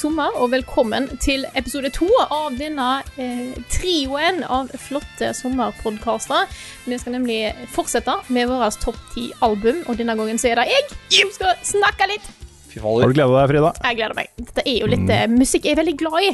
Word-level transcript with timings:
Sommer, 0.00 0.32
og 0.40 0.52
velkommen 0.54 1.08
til 1.20 1.44
episode 1.58 1.90
to 1.92 2.08
av 2.22 2.54
denne 2.56 2.88
eh, 3.20 3.52
trioen 3.72 4.40
av 4.48 4.70
flotte 4.80 5.32
sommerpodkaster. 5.36 6.48
Vi 6.86 6.98
skal 7.00 7.18
nemlig 7.18 7.40
fortsette 7.74 8.14
med 8.32 8.48
vårt 8.48 8.80
topp 8.80 8.98
ti-album, 9.14 9.82
og 9.86 9.98
denne 10.00 10.16
gangen 10.16 10.40
så 10.40 10.52
er 10.52 10.62
det 10.62 10.70
jeg 10.70 10.86
som 11.18 11.34
skal 11.36 11.60
snakke 11.74 12.08
litt. 12.14 12.30
Fy 12.70 12.80
Har 12.80 13.10
du 13.10 13.16
gleda 13.18 13.34
deg, 13.34 13.50
Frida? 13.50 13.74
Jeg 13.82 13.98
gleder 13.98 14.16
meg. 14.16 14.32
Dette 14.40 14.64
er 14.64 14.78
jo 14.78 14.88
litt 14.88 15.06
mm. 15.10 15.36
musikk 15.36 15.68
jeg 15.68 15.76
er 15.76 15.82
veldig 15.82 15.96
glad 16.00 16.18
i. 16.22 16.32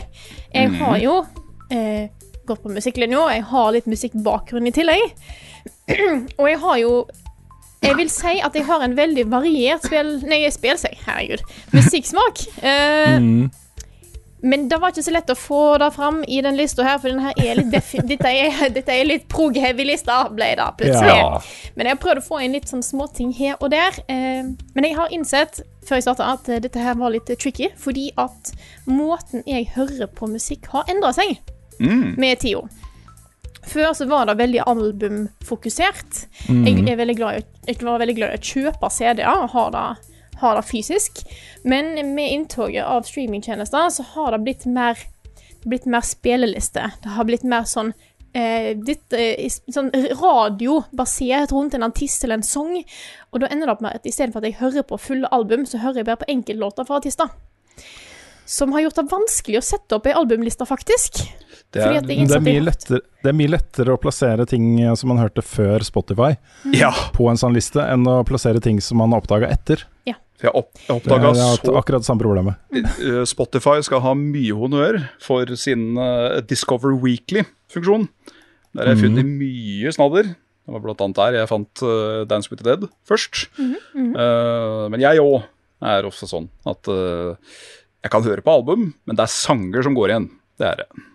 Jeg 0.52 0.72
har 0.78 0.96
jo 1.02 1.18
eh, 1.72 2.08
gått 2.46 2.62
på 2.62 2.74
musikklinja, 2.76 3.26
jeg 3.34 3.46
har 3.50 3.70
litt 3.74 3.90
musikkbakgrunn 3.90 4.70
i 4.70 4.74
tillegg. 4.76 5.06
og 6.38 6.46
jeg 6.46 6.58
har 6.62 6.82
jo 6.82 6.90
Jeg 7.82 7.96
vil 7.98 8.08
si 8.10 8.38
at 8.42 8.54
jeg 8.56 8.64
har 8.66 8.82
en 8.82 8.94
veldig 8.98 9.26
variert 9.30 9.84
spill... 9.84 10.16
Nei, 10.26 10.44
spelseg, 10.50 10.96
herregud. 11.06 11.42
Musikksmak. 11.74 12.40
Eh, 12.62 13.18
Men 14.44 14.66
det 14.68 14.78
var 14.80 14.92
ikke 14.92 15.04
så 15.06 15.14
lett 15.14 15.30
å 15.32 15.36
få 15.38 15.60
det 15.80 15.88
fram 15.94 16.20
i 16.28 16.40
den 16.44 16.58
lista 16.58 16.84
her, 16.84 16.98
for 17.00 17.08
den 17.08 17.22
er 17.24 17.62
dette, 18.10 18.32
er, 18.32 18.68
dette 18.74 18.92
er 18.92 19.08
litt 19.08 19.28
prog-heavy 19.32 19.86
lista, 19.88 20.26
ble 20.32 20.52
det 20.58 20.66
plutselig. 20.80 21.14
Ja. 21.14 21.40
Men 21.74 21.88
jeg 21.88 21.96
har 21.96 22.02
prøvd 22.02 22.22
å 22.22 22.26
få 22.26 22.42
inn 22.44 22.56
litt 22.56 22.68
sånn 22.70 22.84
småting 22.84 23.32
her 23.38 23.56
og 23.60 23.72
der. 23.74 23.96
Eh, 24.12 24.44
men 24.76 24.88
jeg 24.88 24.98
har 24.98 25.14
innsett 25.14 25.62
før 25.86 26.00
jeg 26.00 26.06
starta 26.08 26.32
at 26.34 26.50
eh, 26.50 26.62
dette 26.62 26.82
her 26.82 26.98
var 27.00 27.14
litt 27.14 27.30
tricky, 27.30 27.70
fordi 27.80 28.10
at 28.20 28.52
måten 28.90 29.46
jeg 29.48 29.70
hører 29.76 30.10
på 30.12 30.28
musikk, 30.30 30.68
har 30.74 30.88
endra 30.92 31.14
seg 31.16 31.38
med 31.78 32.40
tida. 32.40 32.64
Før 33.66 33.92
så 33.98 34.06
var 34.06 34.28
det 34.28 34.36
veldig 34.38 34.60
albumfokusert. 34.62 36.20
Jeg, 36.46 36.84
er 36.86 36.98
veldig 37.00 37.16
glad 37.18 37.40
i, 37.40 37.46
jeg 37.66 37.80
var 37.82 37.98
veldig 37.98 38.14
glad 38.14 38.34
i 38.34 38.38
å 38.38 38.46
kjøpe 38.52 38.90
CD-er 38.94 39.42
og 39.42 39.50
ha 39.56 39.64
det, 39.74 39.86
ha 40.40 40.54
det 40.58 40.64
fysisk. 40.68 41.22
Men 41.64 41.94
med 42.14 42.32
inntoget 42.32 42.84
av 42.84 43.06
streamingtjenester 43.08 43.90
så 43.90 44.06
har 44.14 44.34
det 44.34 44.42
blitt 44.46 44.66
mer, 44.66 44.98
blitt 45.64 45.86
mer 45.86 46.04
spilleliste. 46.06 46.90
Det 47.02 47.16
har 47.16 47.28
blitt 47.28 47.46
mer 47.46 47.66
sånn 47.68 47.92
eh, 48.36 48.72
ditt, 48.76 49.12
eh, 49.16 49.48
sånn 49.72 49.90
radio 50.20 50.80
basert 50.96 51.54
rundt 51.54 51.74
en 51.74 51.86
artist 51.86 52.24
eller 52.24 52.40
en 52.40 52.46
sang. 52.46 52.76
Og 53.32 53.42
da 53.42 53.50
ender 53.50 53.68
det 53.68 53.76
opp 53.76 53.84
med 53.84 53.98
at 53.98 54.08
istedenfor 54.08 54.42
at 54.42 54.50
jeg 54.50 54.60
hører 54.60 54.86
på 54.86 55.00
fulle 55.00 55.30
album, 55.34 55.66
så 55.66 55.80
hører 55.82 56.02
jeg 56.02 56.10
bare 56.10 56.22
på 56.24 56.30
enkeltlåter 56.36 56.88
fra 56.88 57.00
artister. 57.00 57.32
Som 58.46 58.76
har 58.76 58.84
gjort 58.84 59.00
det 59.00 59.08
vanskelig 59.10 59.58
å 59.58 59.64
sette 59.64 59.96
opp 59.96 60.06
ei 60.06 60.14
albumliste, 60.14 60.66
faktisk. 60.68 61.24
Det 61.74 61.82
er, 61.82 61.96
Det 62.06 62.14
er, 62.14 62.44
mye 62.44 62.62
lettere, 62.62 63.00
det 63.24 63.32
er 63.32 63.34
mye 63.34 63.50
lettere 63.50 63.96
å 63.96 63.98
plassere 63.98 64.46
ting 64.46 64.68
eh, 64.78 64.94
som 64.94 65.10
man 65.10 65.18
hørte 65.18 65.42
før 65.42 65.82
Spotify, 65.84 66.36
mm. 66.62 66.76
på 67.16 67.26
en 67.30 67.40
sånn 67.40 67.56
liste, 67.56 67.82
enn 67.82 68.06
å 68.06 68.20
plassere 68.28 68.62
ting 68.62 68.78
som 68.84 69.02
man 69.02 69.12
har 69.12 69.24
oppdaga 69.24 69.50
etter. 69.50 69.82
For 70.36 70.48
jeg 70.48 70.54
opp, 70.58 70.72
jeg 70.84 70.96
oppdaga 70.98 71.32
så 71.34 71.74
akkurat 71.80 72.06
samme 72.06 72.24
problemet. 72.24 72.60
Eh, 72.76 73.22
Spotify 73.28 73.80
skal 73.84 74.02
ha 74.04 74.12
mye 74.18 74.56
honnør 74.56 75.00
for 75.22 75.48
sin 75.56 75.94
uh, 75.96 76.42
Discover 76.44 76.96
Weekly-funksjon. 77.00 78.08
Der 78.76 78.84
har 78.84 78.92
jeg 78.92 79.06
funnet 79.06 79.30
mye 79.30 79.94
snadder. 79.96 80.34
Det 80.36 80.74
var 80.74 80.84
blant 80.84 81.02
annet 81.04 81.20
der 81.22 81.40
jeg 81.40 81.50
fant 81.50 81.84
uh, 81.86 82.22
Dance 82.28 82.52
with 82.52 82.60
the 82.60 82.68
Dead 82.68 82.88
først. 83.08 83.46
Eh, 83.56 84.86
men 84.92 85.02
jeg 85.02 85.24
òg 85.24 85.40
er 85.86 86.08
også 86.08 86.28
sånn 86.28 86.46
at 86.68 86.88
jeg 86.88 88.12
kan 88.12 88.24
høre 88.24 88.44
på 88.44 88.54
album, 88.54 88.88
men 89.04 89.18
det 89.18 89.26
er 89.26 89.32
sanger 89.32 89.84
som 89.84 89.96
går 89.96 90.12
igjen. 90.12 90.30
Det 90.56 90.68
er 90.68 90.80
det. 90.84 91.06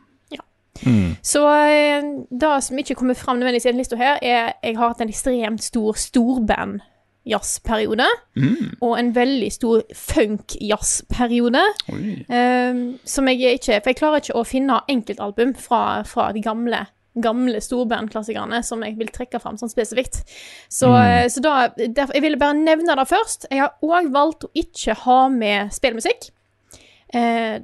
Så 1.22 1.44
eh, 1.46 2.04
det 2.30 2.52
som 2.66 2.80
ikke 2.80 2.96
kommer 2.98 3.18
fram 3.18 3.40
nødvendigvis 3.40 3.68
i 3.68 3.72
den 3.72 3.82
lista 3.82 3.98
her, 4.00 4.18
er 4.22 4.54
jeg 4.64 4.78
har 4.78 4.94
hatt 4.94 5.04
en 5.04 5.12
ekstremt 5.12 5.64
stor 5.64 5.98
storband-jazzperiode. 7.22 8.08
Og 8.82 9.00
en 9.00 9.16
veldig 9.16 9.52
stor 9.52 9.82
funk-jazzperiode. 9.94 11.62
Eh, 12.30 12.98
som 13.06 13.28
jeg 13.28 13.60
ikke 13.60 13.82
For 13.82 13.90
jeg 13.90 14.00
klarer 14.00 14.22
ikke 14.22 14.38
å 14.38 14.44
finne 14.48 14.82
enkeltalbum 14.90 15.56
fra, 15.56 16.04
fra 16.04 16.32
de 16.32 16.42
gamle 16.42 16.86
gamle 17.22 17.60
storbandklassikerne 17.60 18.62
som 18.64 18.84
jeg 18.86 18.96
vil 18.96 19.10
trekke 19.12 19.40
fram 19.40 19.58
sånn 19.60 19.70
spesifikt. 19.70 20.22
Så, 20.72 20.88
mm. 20.88 21.28
så 21.30 21.42
da 21.44 21.56
derfor, 21.76 22.14
Jeg 22.16 22.22
ville 22.24 22.40
bare 22.40 22.56
nevne 22.56 22.96
det 22.96 23.08
først. 23.10 23.50
Jeg 23.52 23.60
har 23.60 23.74
òg 23.84 24.08
valgt 24.14 24.46
å 24.48 24.52
ikke 24.56 24.96
ha 25.04 25.28
med 25.28 25.74
spillmusikk. 25.76 26.30
Eh, 27.14 27.60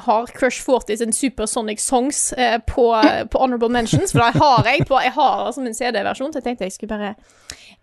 har 0.00 0.26
Crush 0.26 0.62
40 0.64 0.96
sin 0.96 1.12
Supersonic 1.12 1.80
Songs 1.80 2.32
eh, 2.32 2.58
på, 2.66 2.86
på 3.30 3.38
Honorable 3.38 3.68
Mentions, 3.68 4.12
for 4.12 4.22
det 4.22 4.40
har 4.40 4.68
jeg 4.70 4.86
på, 4.88 4.98
jeg 5.02 5.12
har 5.12 5.52
som 5.52 5.66
en 5.66 5.76
CD-versjon, 5.76 6.32
så 6.32 6.40
jeg 6.40 6.46
tenkte 6.48 6.68
jeg 6.68 6.76
skulle 6.76 6.94
bare 6.94 7.14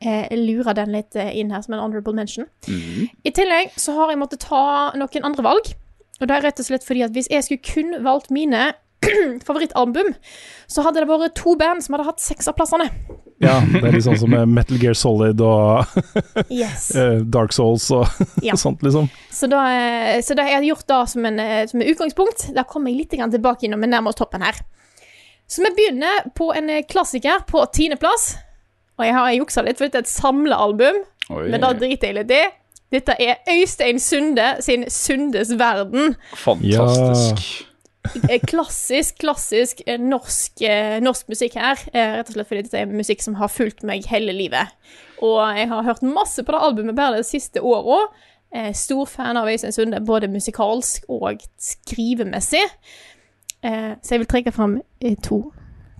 eh, 0.01 0.27
lure 0.37 0.73
den 0.77 0.93
litt 0.95 1.15
eh, 1.19 1.31
inn 1.39 1.53
her 1.53 1.63
som 1.65 1.77
en 1.77 1.83
Honorable 1.83 2.15
Mention. 2.17 2.49
I 3.23 3.33
tillegg 3.35 3.77
så 3.79 3.95
har 3.97 4.13
jeg 4.13 4.21
måttet 4.21 4.45
ta 4.47 4.91
noen 4.97 5.31
andre 5.31 5.45
valg, 5.45 5.73
og 6.19 6.27
det 6.27 6.35
er 6.35 6.47
rett 6.49 6.59
og 6.59 6.67
slett 6.67 6.87
fordi 6.87 7.05
at 7.05 7.15
hvis 7.15 7.31
jeg 7.31 7.45
skulle 7.45 7.73
kun 7.73 7.99
valgt 8.03 8.33
mine 8.33 8.71
favorittalbum, 9.47 10.13
så 10.67 10.83
hadde 10.83 11.03
det 11.03 11.09
vært 11.09 11.37
to 11.39 11.55
band 11.59 11.85
som 11.85 11.95
hadde 11.95 12.09
hatt 12.09 12.23
seks 12.23 12.49
av 12.51 12.57
plassene. 12.59 12.89
Ja, 13.39 13.59
det 13.63 13.79
er 13.81 13.93
litt 13.95 14.03
sånn 14.03 14.17
som 14.19 14.33
Metal 14.51 14.79
Gear 14.81 14.97
Solid 14.99 15.39
og 15.41 15.85
Yes. 16.51 16.89
eh, 16.99 17.21
Dark 17.23 17.53
Souls 17.55 17.85
og 17.95 18.07
Ja. 18.45 18.57
sånt, 18.59 18.83
liksom. 18.83 19.07
Så 19.31 19.47
da, 19.51 19.61
eh, 19.71 20.19
så 20.25 20.35
da 20.35 20.43
jeg 20.49 20.57
har 20.59 20.67
gjort 20.67 20.87
det 20.91 20.99
som 21.13 21.25
en, 21.29 21.39
eh, 21.39 21.63
som 21.71 21.79
en 21.81 21.87
utgangspunkt. 21.93 22.49
Da 22.55 22.65
kommer 22.67 22.91
jeg 22.91 23.05
litt 23.05 23.15
tilbake 23.15 23.65
innom 23.67 23.79
når 23.79 23.87
vi 23.87 23.91
nærmer 23.95 24.11
oss 24.13 24.19
toppen 24.19 24.43
her. 24.43 24.59
Så 25.49 25.63
vi 25.65 25.71
begynner 25.77 26.27
på 26.37 26.51
en 26.53 26.69
klassiker 26.89 27.45
på 27.49 27.63
tiendeplass. 27.73 28.33
Og 28.99 29.05
jeg 29.07 29.15
har 29.15 29.31
juksa 29.31 29.63
litt, 29.63 29.79
for 29.79 29.87
dette 29.87 30.01
er 30.01 30.05
et 30.05 30.11
samlealbum, 30.11 30.97
Oi. 31.31 31.45
men 31.47 31.61
da 31.63 31.71
driter 31.73 32.11
jeg 32.11 32.17
litt 32.19 32.33
i. 32.35 32.41
Dette 32.91 33.15
er 33.21 33.39
Øystein 33.47 33.99
Sunde 34.01 34.49
sin 34.65 34.83
Sundes 34.91 35.53
verden. 35.57 36.15
Fantastisk. 36.35 37.39
Eh, 37.63 37.68
Klassisk, 38.47 39.17
klassisk 39.19 39.81
eh, 39.85 39.99
norsk, 39.99 40.61
eh, 40.61 40.97
norsk 41.03 41.27
musikk 41.29 41.57
her. 41.59 41.77
eh, 41.93 42.15
Rett 42.17 42.29
og 42.31 42.33
slett 42.37 42.47
fordi 42.47 42.63
dette 42.63 42.79
er 42.79 42.85
musikk 42.89 43.21
som 43.21 43.35
har 43.35 43.51
fulgt 43.51 43.83
meg 43.83 44.07
hele 44.09 44.33
livet. 44.33 44.71
Og 45.21 45.41
jeg 45.57 45.67
har 45.69 45.83
hørt 45.83 46.01
masse 46.01 46.43
på 46.43 46.51
det 46.55 46.61
albumet 46.63 46.95
bare 46.95 47.17
de 47.19 47.27
siste 47.27 47.61
åra. 47.61 48.07
Eh, 48.55 48.71
stor 48.73 49.05
fan 49.05 49.37
av 49.37 49.47
Øystein 49.51 49.75
Sunde, 49.75 49.99
både 50.01 50.27
musikalsk 50.31 51.05
og 51.09 51.43
skrivemessig. 51.59 52.63
Eh, 53.63 53.93
så 54.01 54.15
jeg 54.15 54.19
vil 54.23 54.31
trekke 54.31 54.53
fram 54.55 54.79
eh, 55.01 55.15
to, 55.21 55.51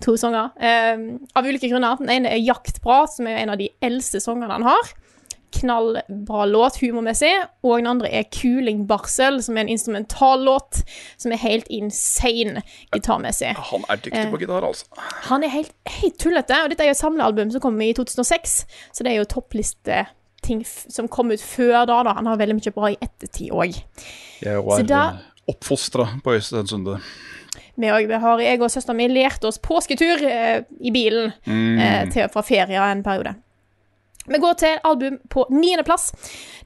to 0.02 0.16
sanger. 0.18 0.50
Eh, 0.58 1.20
av 1.36 1.46
ulike 1.46 1.70
grunner. 1.70 2.00
Den 2.00 2.10
ene 2.10 2.32
er 2.32 2.40
'Jaktprat', 2.40 3.12
som 3.18 3.28
er 3.28 3.44
en 3.44 3.50
av 3.50 3.58
de 3.58 3.70
eldste 3.82 4.20
sangene 4.24 4.52
han 4.56 4.64
har. 4.64 4.96
Knallbra 5.52 6.46
låt 6.46 6.78
humormessig. 6.82 7.32
Og 7.64 7.78
den 7.80 7.88
andre 7.88 8.10
er 8.14 8.24
'Kuling 8.24 8.88
Barsel', 8.88 9.42
som 9.42 9.58
er 9.58 9.62
en 9.62 9.70
instrumentallåt 9.70 10.84
som 11.18 11.32
er 11.32 11.38
helt 11.38 11.68
insane 11.70 12.62
gitarmessig. 12.94 13.56
Han 13.56 13.84
er 13.90 13.96
dyktig 13.96 14.32
på 14.32 14.38
gitar, 14.40 14.62
altså. 14.64 14.86
Han 15.30 15.44
er 15.44 15.50
helt, 15.50 15.72
helt 15.86 16.18
tullete, 16.20 16.64
og 16.64 16.70
dette 16.70 16.84
er 16.84 16.88
jo 16.88 16.92
et 16.98 16.98
samlealbum 17.04 17.52
som 17.52 17.62
kom 17.62 17.82
i 17.82 17.94
2006, 17.94 18.66
så 18.94 19.04
det 19.04 19.12
er 19.12 19.18
jo 19.18 19.24
topplisteting 19.26 20.62
f- 20.66 20.86
som 20.90 21.08
kom 21.08 21.32
ut 21.32 21.42
før 21.42 21.86
da, 21.86 22.04
da. 22.04 22.14
Han 22.14 22.26
har 22.26 22.38
veldig 22.38 22.56
mye 22.56 22.72
bra 22.74 22.88
i 22.92 22.98
ettertid 23.02 23.52
òg. 23.52 23.76
Jeg 24.42 24.64
Så 24.64 24.80
er 24.80 24.84
da- 24.84 25.10
eh, 25.10 25.18
oppfostra 25.50 26.22
på 26.24 26.32
Øystein 26.38 26.68
Sunde. 26.68 27.00
Vi 27.78 27.88
òg- 27.88 28.08
vi 28.08 28.14
har, 28.20 28.38
jeg 28.40 28.62
og 28.62 28.70
søsteren 28.72 28.98
min 28.98 29.12
lærte 29.12 29.46
oss 29.48 29.58
påsketur 29.58 30.22
eh, 30.24 30.62
i 30.82 30.92
bilen 30.92 31.32
eh, 31.48 32.10
til, 32.12 32.28
fra 32.30 32.42
ferie 32.42 32.92
en 32.92 33.04
periode. 33.04 33.36
Vi 34.30 34.38
går 34.38 34.54
til 34.62 34.82
album 34.86 35.18
på 35.30 35.46
niendeplass. 35.50 36.12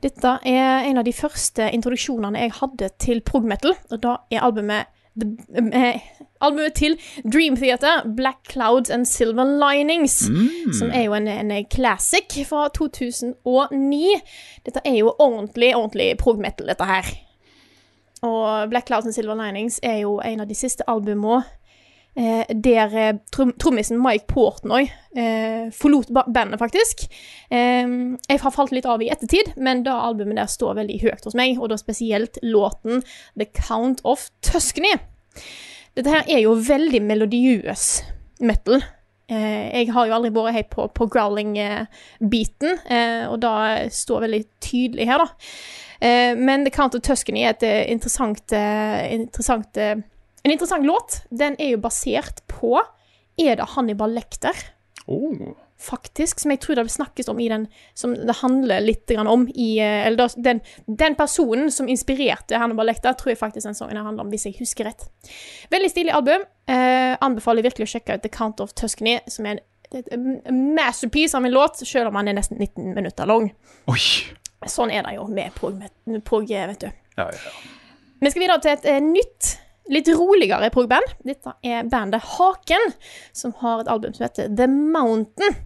Dette 0.04 0.38
er 0.44 0.84
en 0.90 1.00
av 1.00 1.06
de 1.08 1.14
første 1.16 1.70
introduksjonene 1.72 2.42
jeg 2.44 2.58
hadde 2.60 2.90
til 3.00 3.24
prog 3.24 3.48
metal. 3.48 3.78
Og 3.92 4.02
da 4.04 4.18
er 4.32 4.44
albumet 4.44 4.92
the, 5.20 5.30
eh, 5.72 6.02
albumet 6.42 6.74
til 6.76 6.98
Dream 7.24 7.56
Theater, 7.56 8.04
'Black 8.16 8.52
Clouds 8.52 8.90
and 8.90 9.06
Silver 9.06 9.46
Linings'. 9.46 10.28
Som 10.74 10.92
er 10.92 11.04
jo 11.04 11.14
en, 11.14 11.28
en 11.28 11.66
classic 11.72 12.46
fra 12.48 12.68
2009. 12.68 14.06
Dette 14.66 14.82
er 14.86 14.98
jo 14.98 15.16
ordentlig, 15.20 15.76
ordentlig 15.76 16.18
prog 16.18 16.40
metal, 16.40 16.68
dette 16.68 16.86
her. 16.86 17.06
Og 18.22 18.70
'Black 18.70 18.88
Clouds 18.88 19.06
and 19.06 19.14
Silver 19.14 19.36
Linings' 19.36 19.80
er 19.84 19.98
jo 19.98 20.20
en 20.20 20.40
av 20.40 20.48
de 20.48 20.56
siste 20.56 20.84
albumene 20.88 21.44
eh, 22.16 22.46
der 22.50 22.96
eh, 22.98 23.14
trom 23.34 23.54
trommisen 23.60 24.02
Mike 24.02 24.28
Portnoy 24.28 24.88
eh, 25.16 25.70
forlot 25.74 26.12
bandet, 26.14 26.60
faktisk. 26.62 27.06
Eh, 27.50 27.86
jeg 28.30 28.42
har 28.44 28.56
falt 28.56 28.74
litt 28.76 28.88
av 28.90 29.04
i 29.04 29.12
ettertid, 29.14 29.54
men 29.58 29.84
det 29.86 29.94
albumet 29.94 30.40
der 30.40 30.52
står 30.52 30.80
veldig 30.82 31.02
høyt 31.06 31.28
hos 31.28 31.38
meg, 31.38 31.60
og 31.60 31.72
da 31.74 31.80
spesielt 31.82 32.40
låten 32.44 33.04
'The 33.36 33.50
Count 33.54 34.04
of 34.04 34.30
Tuscany'. 34.46 35.00
Dette 35.94 36.10
her 36.10 36.26
er 36.28 36.44
jo 36.46 36.58
veldig 36.58 37.02
melodiøs 37.06 38.04
metal. 38.42 38.82
Eh, 39.30 39.70
jeg 39.80 39.94
har 39.94 40.08
jo 40.08 40.16
aldri 40.16 40.34
vært 40.34 40.58
helt 40.58 40.70
på, 40.74 40.88
på 40.90 41.08
growling-biten, 41.08 42.80
eh, 42.90 43.26
og 43.30 43.40
da 43.42 43.88
står 43.90 44.26
veldig 44.26 44.44
tydelig 44.62 45.08
her, 45.08 45.24
da. 45.24 45.30
Men 46.36 46.66
The 46.66 46.72
Count 46.76 46.98
of 46.98 47.02
Tuscany 47.02 47.46
er 47.46 47.54
et 47.54 47.64
interessant, 47.88 48.52
interessant 48.52 49.78
En 50.44 50.52
interessant 50.52 50.86
låt. 50.86 51.22
Den 51.30 51.56
er 51.60 51.76
jo 51.76 51.84
basert 51.84 52.44
på 52.52 52.78
Er 53.40 53.58
det 53.58 53.74
Hannibal 53.76 54.14
Lecter? 54.14 54.54
Oh. 55.04 55.36
faktisk, 55.84 56.40
som 56.40 56.52
jeg 56.54 56.62
tror 56.64 56.78
det 56.80 56.86
snakkes 56.94 57.28
om 57.28 57.40
i 57.44 57.50
den 57.52 57.66
Som 57.94 58.14
det 58.16 58.38
handler 58.40 58.80
litt 58.80 59.12
om 59.20 59.50
i 59.52 59.80
eh, 59.84 60.08
Eller 60.08 60.32
den, 60.38 60.62
den 60.88 61.16
personen 61.16 61.72
som 61.72 61.90
inspirerte 61.92 62.58
Hannibal 62.58 62.88
Lecter, 62.88 63.14
tror 63.14 63.34
jeg 63.34 63.38
faktisk 63.38 63.68
den 63.68 63.76
sangen 63.76 63.98
handler 63.98 64.24
om, 64.24 64.30
hvis 64.32 64.46
jeg 64.46 64.56
husker 64.60 64.88
rett. 64.88 65.10
Veldig 65.72 65.90
stilig 65.92 66.14
album. 66.16 66.46
Eh, 66.68 67.18
anbefaler 67.20 67.66
virkelig 67.66 67.90
å 67.90 67.94
sjekke 67.98 68.16
ut 68.16 68.24
The 68.24 68.32
Count 68.32 68.64
of 68.64 68.72
Tuscany, 68.80 69.18
som 69.28 69.46
er 69.46 69.60
en, 69.92 70.40
en 70.48 70.64
masterpiece 70.76 71.36
av 71.36 71.46
en 71.46 71.52
låt, 71.52 71.84
selv 71.84 72.12
om 72.12 72.16
han 72.22 72.32
er 72.32 72.38
nesten 72.40 72.62
19 72.62 72.94
minutter 72.96 73.28
lang. 73.30 73.52
Oi. 73.92 74.00
Sånn 74.70 74.94
er 74.94 75.04
det 75.04 75.18
jo 75.18 75.28
med 75.28 75.52
prog, 75.58 75.82
med 76.08 76.24
prog 76.24 76.48
vet 76.48 76.86
du. 76.86 76.90
Ja, 77.18 77.28
ja, 77.28 77.36
ja. 77.36 77.56
Vi 78.24 78.32
skal 78.32 78.46
videre 78.46 78.62
til 78.64 78.72
et 78.72 78.86
eh, 78.88 79.02
nytt, 79.04 79.50
litt 79.92 80.08
roligere 80.16 80.70
progband. 80.74 81.16
Dette 81.28 81.56
er 81.66 81.88
bandet 81.92 82.24
Haken, 82.36 82.94
som 83.36 83.54
har 83.60 83.84
et 83.84 83.92
album 83.92 84.14
som 84.16 84.28
heter 84.28 84.52
The 84.56 84.68
Mountain. 84.72 85.58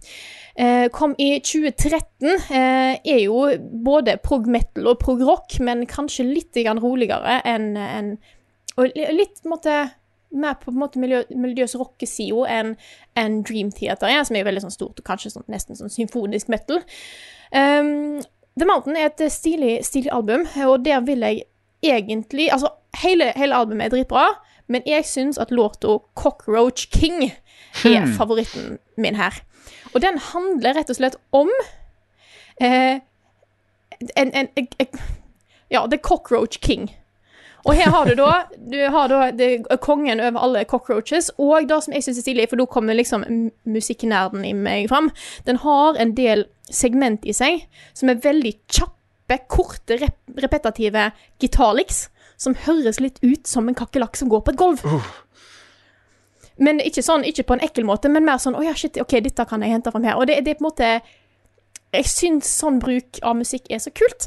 Eh, 0.58 0.88
kom 0.90 1.14
i 1.18 1.36
2013. 1.38 2.32
Eh, 2.50 2.98
er 2.98 3.20
jo 3.22 3.44
både 3.84 4.16
prog-metal 4.24 4.90
og 4.90 4.98
prog-rock, 5.04 5.60
men 5.62 5.86
kanskje 5.86 6.26
litt 6.26 6.58
roligere 6.82 7.40
enn 7.44 7.76
en, 7.76 8.18
Og 8.78 8.94
litt 8.94 9.42
måte 9.42 9.90
mer 10.30 10.54
på 10.54 10.70
en 10.70 10.78
måte 10.78 11.00
miljø, 11.02 11.24
melodiøs 11.34 11.74
rockesida 11.74 12.44
enn 12.46 12.76
en 13.16 13.42
Dream 13.42 13.72
Theater 13.74 14.06
er, 14.06 14.22
som 14.22 14.36
er 14.36 14.44
veldig 14.46 14.62
sånn 14.62 14.74
stort 14.74 15.00
og 15.00 15.06
kanskje 15.06 15.32
sånn, 15.32 15.46
nesten 15.50 15.74
sånn 15.74 15.90
symfonisk 15.90 16.50
metal. 16.52 16.82
Um, 17.50 18.20
The 18.58 18.68
Mountain 18.68 18.98
er 18.98 19.08
et 19.08 19.24
stilig, 19.32 19.80
stilig 19.86 20.12
album, 20.14 20.46
og 20.66 20.84
der 20.84 21.00
vil 21.06 21.24
jeg 21.26 21.46
egentlig 21.82 22.52
Altså, 22.52 22.68
hele, 23.02 23.32
hele 23.36 23.56
albumet 23.56 23.84
er 23.86 23.96
dritbra, 23.96 24.26
men 24.68 24.82
jeg 24.86 25.04
syns 25.04 25.38
at 25.38 25.50
låta 25.50 25.98
'Cockroach 26.14 26.88
King' 26.90 27.32
er 27.84 28.06
favoritten 28.18 28.78
min 28.96 29.16
her. 29.16 29.42
Og 29.94 30.02
den 30.02 30.18
handler 30.18 30.74
rett 30.76 30.90
og 30.90 30.96
slett 30.96 31.16
om 31.32 31.50
eh, 32.60 33.00
en, 34.16 34.34
en, 34.34 34.48
en, 34.56 34.88
Ja, 35.70 35.86
The 35.86 35.98
Cockroach 35.98 36.58
King. 36.60 36.96
Og 37.64 37.74
her 37.74 37.90
har 37.90 38.06
du 38.06 38.14
da 38.14 38.46
Du 38.72 38.78
har 38.90 39.08
da 39.08 39.30
det, 39.30 39.66
kongen 39.80 40.20
over 40.20 40.40
alle 40.40 40.64
cockroaches, 40.64 41.30
og 41.38 41.68
det 41.68 41.82
som 41.84 41.94
jeg 41.94 42.04
syns 42.04 42.18
er 42.18 42.22
stilig, 42.22 42.48
for 42.48 42.56
da 42.56 42.66
kommer 42.66 42.94
liksom 42.94 43.24
musikknerden 43.64 44.44
i 44.44 44.52
meg 44.52 44.88
fram, 44.88 45.10
den 45.46 45.56
har 45.56 45.98
en 46.00 46.14
del 46.16 46.46
segment 46.70 47.24
i 47.24 47.32
seg 47.32 47.64
som 47.96 48.08
er 48.08 48.22
veldig 48.22 48.54
kjappe, 49.28 49.46
korte, 49.48 49.96
rep 49.96 50.16
repetitive 50.36 51.10
gitarlicks, 51.38 52.08
som 52.36 52.54
høres 52.54 53.00
litt 53.00 53.18
ut 53.22 53.46
som 53.46 53.68
en 53.68 53.74
kakerlakk 53.74 54.16
som 54.16 54.28
går 54.28 54.40
på 54.40 54.52
et 54.52 54.58
gulv. 54.58 54.84
Men 56.58 56.80
ikke 56.80 57.02
sånn, 57.02 57.24
ikke 57.24 57.44
på 57.44 57.54
en 57.54 57.62
ekkel 57.62 57.84
måte, 57.84 58.08
men 58.08 58.24
mer 58.24 58.38
sånn 58.38 58.56
Å 58.58 58.64
ja, 58.64 58.74
shit, 58.74 58.98
OK, 58.98 59.20
dette 59.22 59.44
kan 59.46 59.62
jeg 59.62 59.70
hente 59.70 59.92
fram 59.92 60.04
her. 60.04 60.16
Og 60.18 60.26
det, 60.26 60.40
det 60.42 60.50
er 60.50 60.58
på 60.58 60.64
en 60.64 60.70
måte 60.72 60.88
Jeg 61.92 62.04
syns 62.10 62.48
sånn 62.50 62.80
bruk 62.82 63.20
av 63.22 63.36
musikk 63.38 63.70
er 63.70 63.78
så 63.78 63.90
kult. 63.94 64.26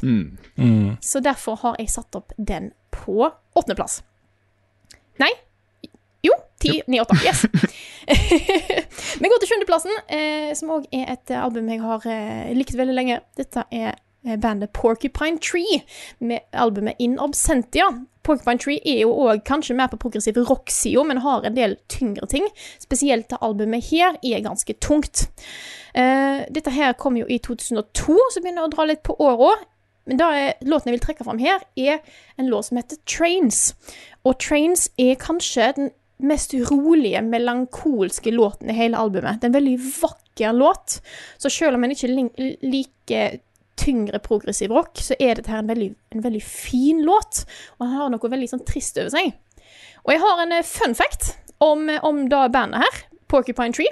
Så 1.04 1.20
derfor 1.20 1.60
har 1.60 1.76
jeg 1.78 1.92
satt 1.92 2.16
opp 2.16 2.32
den 2.38 2.72
på 2.90 3.28
åttendeplass. 3.28 4.00
Nei. 5.20 5.30
Jo, 6.24 6.32
ti, 6.62 6.78
ni, 6.86 7.00
åtte. 7.02 7.18
Yes. 7.20 7.44
Vi 9.20 9.28
går 9.28 9.42
til 9.42 9.50
sjuendeplassen, 9.50 9.92
eh, 10.08 10.52
som 10.56 10.72
òg 10.72 10.88
er 10.94 11.12
et 11.12 11.32
album 11.36 11.68
jeg 11.68 11.82
har 11.82 12.06
eh, 12.08 12.52
likt 12.56 12.78
veldig 12.78 12.94
lenge. 12.96 13.20
Dette 13.36 13.66
er 13.74 13.98
bandet 14.22 14.72
Porcupine 14.72 15.38
Tree 15.42 15.82
med 16.18 16.40
albumet 16.52 17.00
In 17.02 17.18
Absentia. 17.20 17.88
Porcupine 18.22 18.58
Tree 18.58 18.78
er 18.86 19.02
jo 19.02 19.14
òg 19.24 19.42
kanskje 19.46 19.74
mer 19.76 19.90
på 19.90 19.98
progressiv 20.04 20.38
rock-sida, 20.38 21.02
men 21.06 21.22
har 21.24 21.46
en 21.46 21.56
del 21.56 21.76
tyngre 21.90 22.28
ting. 22.30 22.46
Spesielt 22.82 23.28
det 23.32 23.40
albumet 23.42 23.90
her 23.90 24.18
er 24.22 24.44
ganske 24.44 24.76
tungt. 24.80 25.26
Uh, 25.96 26.46
dette 26.54 26.72
her 26.72 26.94
kom 26.98 27.18
jo 27.18 27.26
i 27.28 27.40
2002, 27.42 28.18
så 28.32 28.42
begynner 28.42 28.62
jeg 28.62 28.70
å 28.70 28.74
dra 28.76 28.88
litt 28.88 29.02
på 29.06 29.18
åra. 29.18 29.56
Men 30.08 30.18
da 30.18 30.30
er, 30.34 30.54
låten 30.66 30.90
jeg 30.90 30.98
vil 30.98 31.04
trekke 31.04 31.26
fram 31.26 31.42
her, 31.42 31.62
er 31.78 32.00
en 32.38 32.50
låt 32.50 32.70
som 32.70 32.78
heter 32.78 32.98
Trains. 33.06 33.72
Og 34.26 34.38
Trains 34.42 34.88
er 35.00 35.18
kanskje 35.20 35.72
den 35.78 35.92
mest 36.22 36.54
rolige, 36.70 37.22
melankolske 37.26 38.30
låten 38.34 38.70
i 38.70 38.76
hele 38.76 38.98
albumet. 38.98 39.40
Det 39.40 39.48
er 39.48 39.52
en 39.52 39.58
veldig 39.58 39.78
vakker 39.98 40.54
låt, 40.54 41.00
så 41.38 41.50
selv 41.50 41.78
om 41.78 41.84
en 41.84 41.94
ikke 41.94 42.10
liker 42.62 43.40
tyngre 43.82 44.20
progressiv 44.22 44.72
rock, 44.74 45.00
så 45.02 45.16
er 45.18 45.36
dette 45.38 45.50
her 45.50 45.62
en 45.62 45.70
veldig, 45.70 45.90
en 46.14 46.24
veldig 46.24 46.42
fin 46.46 47.02
låt, 47.06 47.44
og 47.78 47.86
han 47.86 47.96
har 47.98 48.12
noe 48.14 48.32
veldig 48.34 48.50
sånn 48.54 48.66
trist 48.68 49.00
over 49.02 49.12
seg. 49.14 49.32
Og 50.06 50.14
jeg 50.14 50.22
har 50.22 50.42
en 50.44 50.54
eh, 50.56 50.66
fun 50.66 50.96
fact 50.98 51.34
om, 51.62 51.88
om 52.02 52.24
da 52.30 52.46
bandet 52.52 52.84
her, 52.84 53.02
Porcupine 53.30 53.74
Tree. 53.74 53.90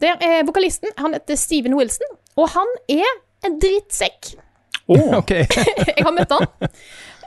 Der 0.00 0.20
er 0.24 0.46
vokalisten, 0.48 0.92
han 0.96 1.16
heter 1.16 1.36
Steven 1.36 1.76
Wilson, 1.76 2.16
og 2.40 2.52
han 2.54 2.76
er 2.88 3.08
en 3.46 3.60
drittsekk. 3.60 4.34
Ok. 5.20 5.30
Jeg 5.96 6.02
har 6.02 6.10
møtt 6.10 6.32
han. 6.34 6.48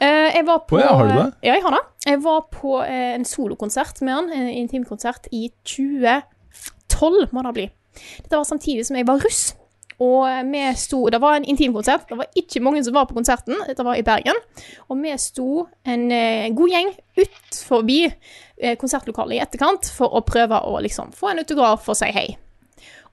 Eh, 0.03 0.35
jeg 0.35 0.43
var 0.43 0.65
på 0.67 0.75
oh, 0.75 0.81
ja, 0.81 0.89
har 0.97 1.07
du 1.07 1.13
det? 1.13 1.27
Ja, 1.45 1.53
jeg 1.53 1.63
har 1.63 1.71
det. 1.77 1.81
Jeg 2.09 2.19
var 2.25 2.41
på 2.51 2.73
eh, 2.83 3.13
en 3.15 3.23
solokonsert 3.23 4.01
med 4.03 4.13
han, 4.13 4.31
en 4.35 4.49
intimkonsert, 4.49 5.29
i 5.31 5.45
2012, 5.63 7.29
må 7.31 7.45
det 7.45 7.53
bli. 7.55 7.67
Dette 8.17 8.35
var 8.35 8.43
samtidig 8.49 8.83
som 8.89 8.97
jeg 8.99 9.07
var 9.07 9.23
russ. 9.23 9.53
Og 10.01 10.25
vi 10.49 10.63
sto 10.79 11.09
Det 11.09 11.19
var 11.21 11.35
en 11.37 11.45
intimkonsert. 11.45 12.07
Det 12.09 12.17
var 12.17 12.27
ikke 12.35 12.61
mange 12.63 12.83
som 12.83 12.95
var 12.95 13.05
på 13.05 13.17
konserten. 13.17 13.59
Dette 13.67 13.85
var 13.85 13.99
i 13.99 14.05
Bergen. 14.05 14.39
Og 14.89 14.97
vi 15.03 15.13
sto 15.21 15.67
en 15.85 16.07
eh, 16.11 16.49
god 16.55 16.73
gjeng 16.73 16.93
ut 17.19 17.59
forbi 17.67 17.99
eh, 18.07 18.77
konsertlokalet 18.79 19.37
i 19.37 19.43
etterkant 19.43 19.91
for 19.93 20.15
å 20.15 20.23
prøve 20.25 20.63
å 20.65 20.79
liksom 20.83 21.13
få 21.13 21.33
en 21.33 21.43
autograf 21.43 21.89
og 21.89 21.99
si 21.99 22.09
hei. 22.15 22.29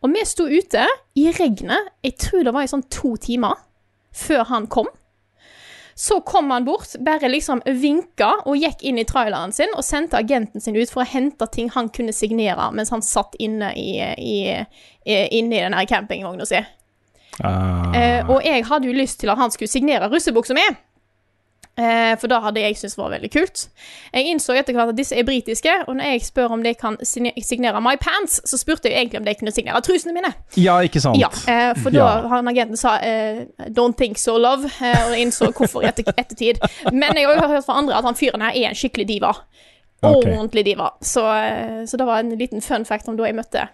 Og 0.00 0.14
vi 0.14 0.24
sto 0.24 0.46
ute 0.48 0.86
i 1.18 1.28
regnet, 1.36 1.92
jeg 2.04 2.16
tror 2.16 2.46
det 2.46 2.54
var 2.56 2.64
i 2.64 2.70
sånn 2.72 2.86
to 2.88 3.12
timer, 3.20 3.58
før 4.16 4.46
han 4.48 4.68
kom. 4.72 4.88
Så 6.00 6.22
kom 6.24 6.48
han 6.50 6.64
bort, 6.64 6.94
bare 7.04 7.28
liksom 7.28 7.60
vinka 7.66 8.30
og 8.48 8.56
gikk 8.56 8.86
inn 8.88 8.96
i 9.02 9.04
traileren 9.04 9.52
sin 9.52 9.74
og 9.76 9.84
sendte 9.84 10.16
agenten 10.16 10.62
sin 10.64 10.78
ut 10.78 10.88
for 10.88 11.02
å 11.02 11.10
hente 11.10 11.44
ting 11.52 11.68
han 11.74 11.90
kunne 11.92 12.14
signere 12.16 12.70
mens 12.72 12.92
han 12.94 13.04
satt 13.04 13.36
inne 13.36 13.68
i, 13.76 13.98
i, 14.00 14.38
i, 15.04 15.18
inne 15.36 15.58
i 15.58 15.64
den 15.66 15.76
campingvogna 15.90 16.48
si. 16.48 16.62
Ah, 17.44 17.92
Eh, 17.96 18.28
og 18.30 18.42
jeg 18.44 18.64
hadde 18.66 18.86
jo 18.86 18.92
lyst 18.92 19.20
til 19.20 19.30
at 19.30 19.38
han 19.38 19.50
skulle 19.50 19.68
signere 19.68 20.08
russebuksa 20.12 20.54
mi. 20.54 20.66
Eh, 21.80 22.16
for 22.20 22.28
da 22.28 22.40
hadde 22.44 22.60
jeg 22.60 22.76
syntes 22.76 22.96
var 22.98 23.08
veldig 23.14 23.30
kult. 23.32 23.68
Jeg 24.12 24.26
innså 24.28 24.52
etter 24.58 24.74
hvert 24.76 24.90
at 24.92 24.96
disse 24.98 25.16
er 25.16 25.24
britiske, 25.24 25.70
og 25.88 25.94
når 25.96 26.04
jeg 26.10 26.24
spør 26.26 26.52
om 26.52 26.62
de 26.62 26.74
kan 26.74 26.96
signere 27.06 27.80
My 27.80 27.94
Pants, 28.00 28.40
så 28.44 28.58
spurte 28.60 28.90
jeg 28.90 28.98
egentlig 28.98 29.20
om 29.20 29.24
de 29.24 29.34
kunne 29.38 29.52
signere 29.54 29.80
trusene 29.80 30.12
mine. 30.12 30.32
ja, 30.60 30.74
ikke 30.84 31.00
sant? 31.00 31.16
Ja, 31.20 31.28
eh, 31.48 31.74
for 31.80 31.90
da 31.90 31.98
Ja. 31.98 32.28
han 32.28 32.48
agenten 32.48 32.76
sa 32.76 32.98
eh, 33.02 33.46
'don't 33.70 33.96
think 33.96 34.18
so, 34.18 34.36
love', 34.38 34.66
eh, 34.82 35.06
og 35.06 35.14
jeg 35.16 35.20
innså 35.26 35.52
hvorfor 35.52 35.82
i 35.82 35.86
etter, 35.88 36.04
ettertid. 36.18 36.58
Men 36.92 37.16
jeg 37.16 37.26
har 37.26 37.48
hørt 37.48 37.64
fra 37.64 37.78
andre 37.78 37.94
at 37.96 38.04
han 38.04 38.14
fyren 38.14 38.42
her 38.42 38.50
er 38.50 38.68
en 38.68 38.74
skikkelig 38.74 39.08
diva. 39.08 39.32
Okay. 40.02 40.36
Ordentlig 40.36 40.64
diva. 40.64 40.90
Så, 41.02 41.22
så 41.86 41.96
det 41.96 42.06
var 42.06 42.18
en 42.20 42.36
liten 42.38 42.60
fun 42.60 42.84
fact 42.84 43.08
om 43.08 43.16
da 43.16 43.24
jeg 43.24 43.34
møtte, 43.34 43.68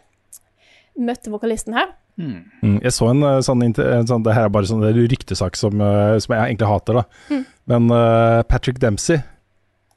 møtte 0.99 1.31
vokalisten 1.31 1.75
her. 1.75 1.87
Mm, 2.17 2.79
jeg 2.81 2.93
så 2.97 3.11
en 3.13 3.21
eh, 3.29 3.43
sånn, 3.45 3.61
en 3.67 4.07
sånn 4.09 4.23
Det 4.25 4.33
her 4.33 4.47
er 4.49 4.53
bare 4.55 4.65
sånn 4.65 4.81
en 4.89 4.97
ryktesak 5.13 5.53
som, 5.61 5.77
eh, 5.85 6.15
som 6.25 6.33
jeg 6.33 6.55
egentlig 6.55 6.71
hater, 6.71 6.97
da. 7.03 7.05
Mm. 7.29 7.43
Men 7.69 7.91
uh, 7.93 8.41
Patrick 8.49 8.79
Dempsey 8.81 9.19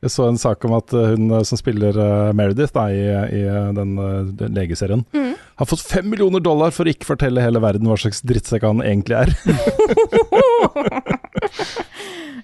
Jeg 0.04 0.12
så 0.12 0.26
en 0.28 0.36
sak 0.42 0.66
om 0.68 0.74
at 0.76 0.92
eh, 0.96 1.14
hun 1.14 1.32
eh, 1.38 1.46
som 1.48 1.56
spiller 1.60 1.96
uh, 1.96 2.34
Meredith 2.36 2.76
da, 2.76 2.90
i, 2.92 3.00
i 3.40 3.42
eh, 3.48 3.70
den, 3.78 3.96
eh, 4.04 4.20
den 4.42 4.52
legeserien, 4.58 5.06
Mm. 5.16 5.36
har 5.60 5.66
fått 5.68 5.82
fem 5.84 6.08
millioner 6.10 6.40
dollar 6.40 6.72
for 6.72 6.86
å 6.88 6.92
ikke 6.94 7.08
fortelle 7.08 7.42
hele 7.44 7.60
verden 7.64 7.88
hva 7.88 7.98
slags 8.00 8.22
drittsekk 8.24 8.64
han 8.68 8.80
egentlig 8.84 9.16
er. 9.20 9.30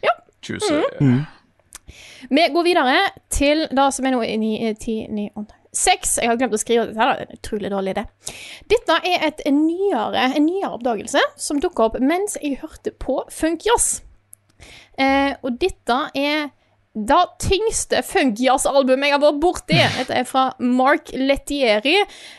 ja. 0.07 0.13
Mm. 1.01 1.21
Vi 2.29 2.47
går 2.53 2.63
videre 2.63 2.95
til 3.31 3.65
det 3.71 3.87
som 3.95 4.05
er 4.07 4.11
nå 4.15 4.21
i 4.25 4.35
ni, 4.41 4.51
ti, 4.79 4.99
ni, 5.11 5.27
åtte, 5.35 5.55
seks. 5.77 6.17
Jeg 6.21 6.31
har 6.31 6.39
glemt 6.39 6.55
å 6.55 6.61
skrive 6.61 6.87
dette, 6.89 6.99
her, 6.99 7.13
er 7.13 7.27
en 7.27 7.37
utrolig 7.39 7.71
dårlig 7.73 7.95
idé. 7.95 8.05
Dette 8.71 8.99
er 9.05 9.29
et 9.29 9.45
nyere, 9.51 10.29
en 10.31 10.47
nyere 10.47 10.73
oppdagelse 10.77 11.21
som 11.39 11.61
dukka 11.63 11.89
opp 11.89 12.01
mens 12.03 12.39
jeg 12.41 12.61
hørte 12.63 12.95
på 12.95 13.21
funkjazz. 13.33 13.99
Eh, 14.97 15.33
og 15.43 15.57
dette 15.59 15.97
er 16.15 16.47
det 16.95 17.23
tyngste 17.43 17.99
funkjazz-albumet 18.07 19.09
jeg 19.09 19.15
har 19.17 19.23
vært 19.23 19.41
borti. 19.43 19.79
Dette 19.97 20.15
er 20.15 20.27
fra 20.27 20.45
Mark 20.63 21.11
Lettieri. 21.11 21.97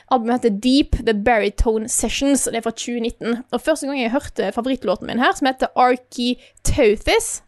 Albumet 0.08 0.38
heter 0.38 0.56
Deep 0.64 0.96
The 1.04 1.12
Baritone 1.12 1.90
Sessions. 1.92 2.46
Det 2.48 2.62
er 2.62 2.64
fra 2.64 2.72
2019. 2.72 3.42
Og 3.52 3.60
Første 3.60 3.90
gang 3.90 4.00
jeg 4.00 4.14
hørte 4.16 4.48
favorittlåten 4.56 5.10
min 5.10 5.20
her, 5.20 5.36
som 5.36 5.50
heter 5.50 5.74
Architeuthis, 5.76 7.42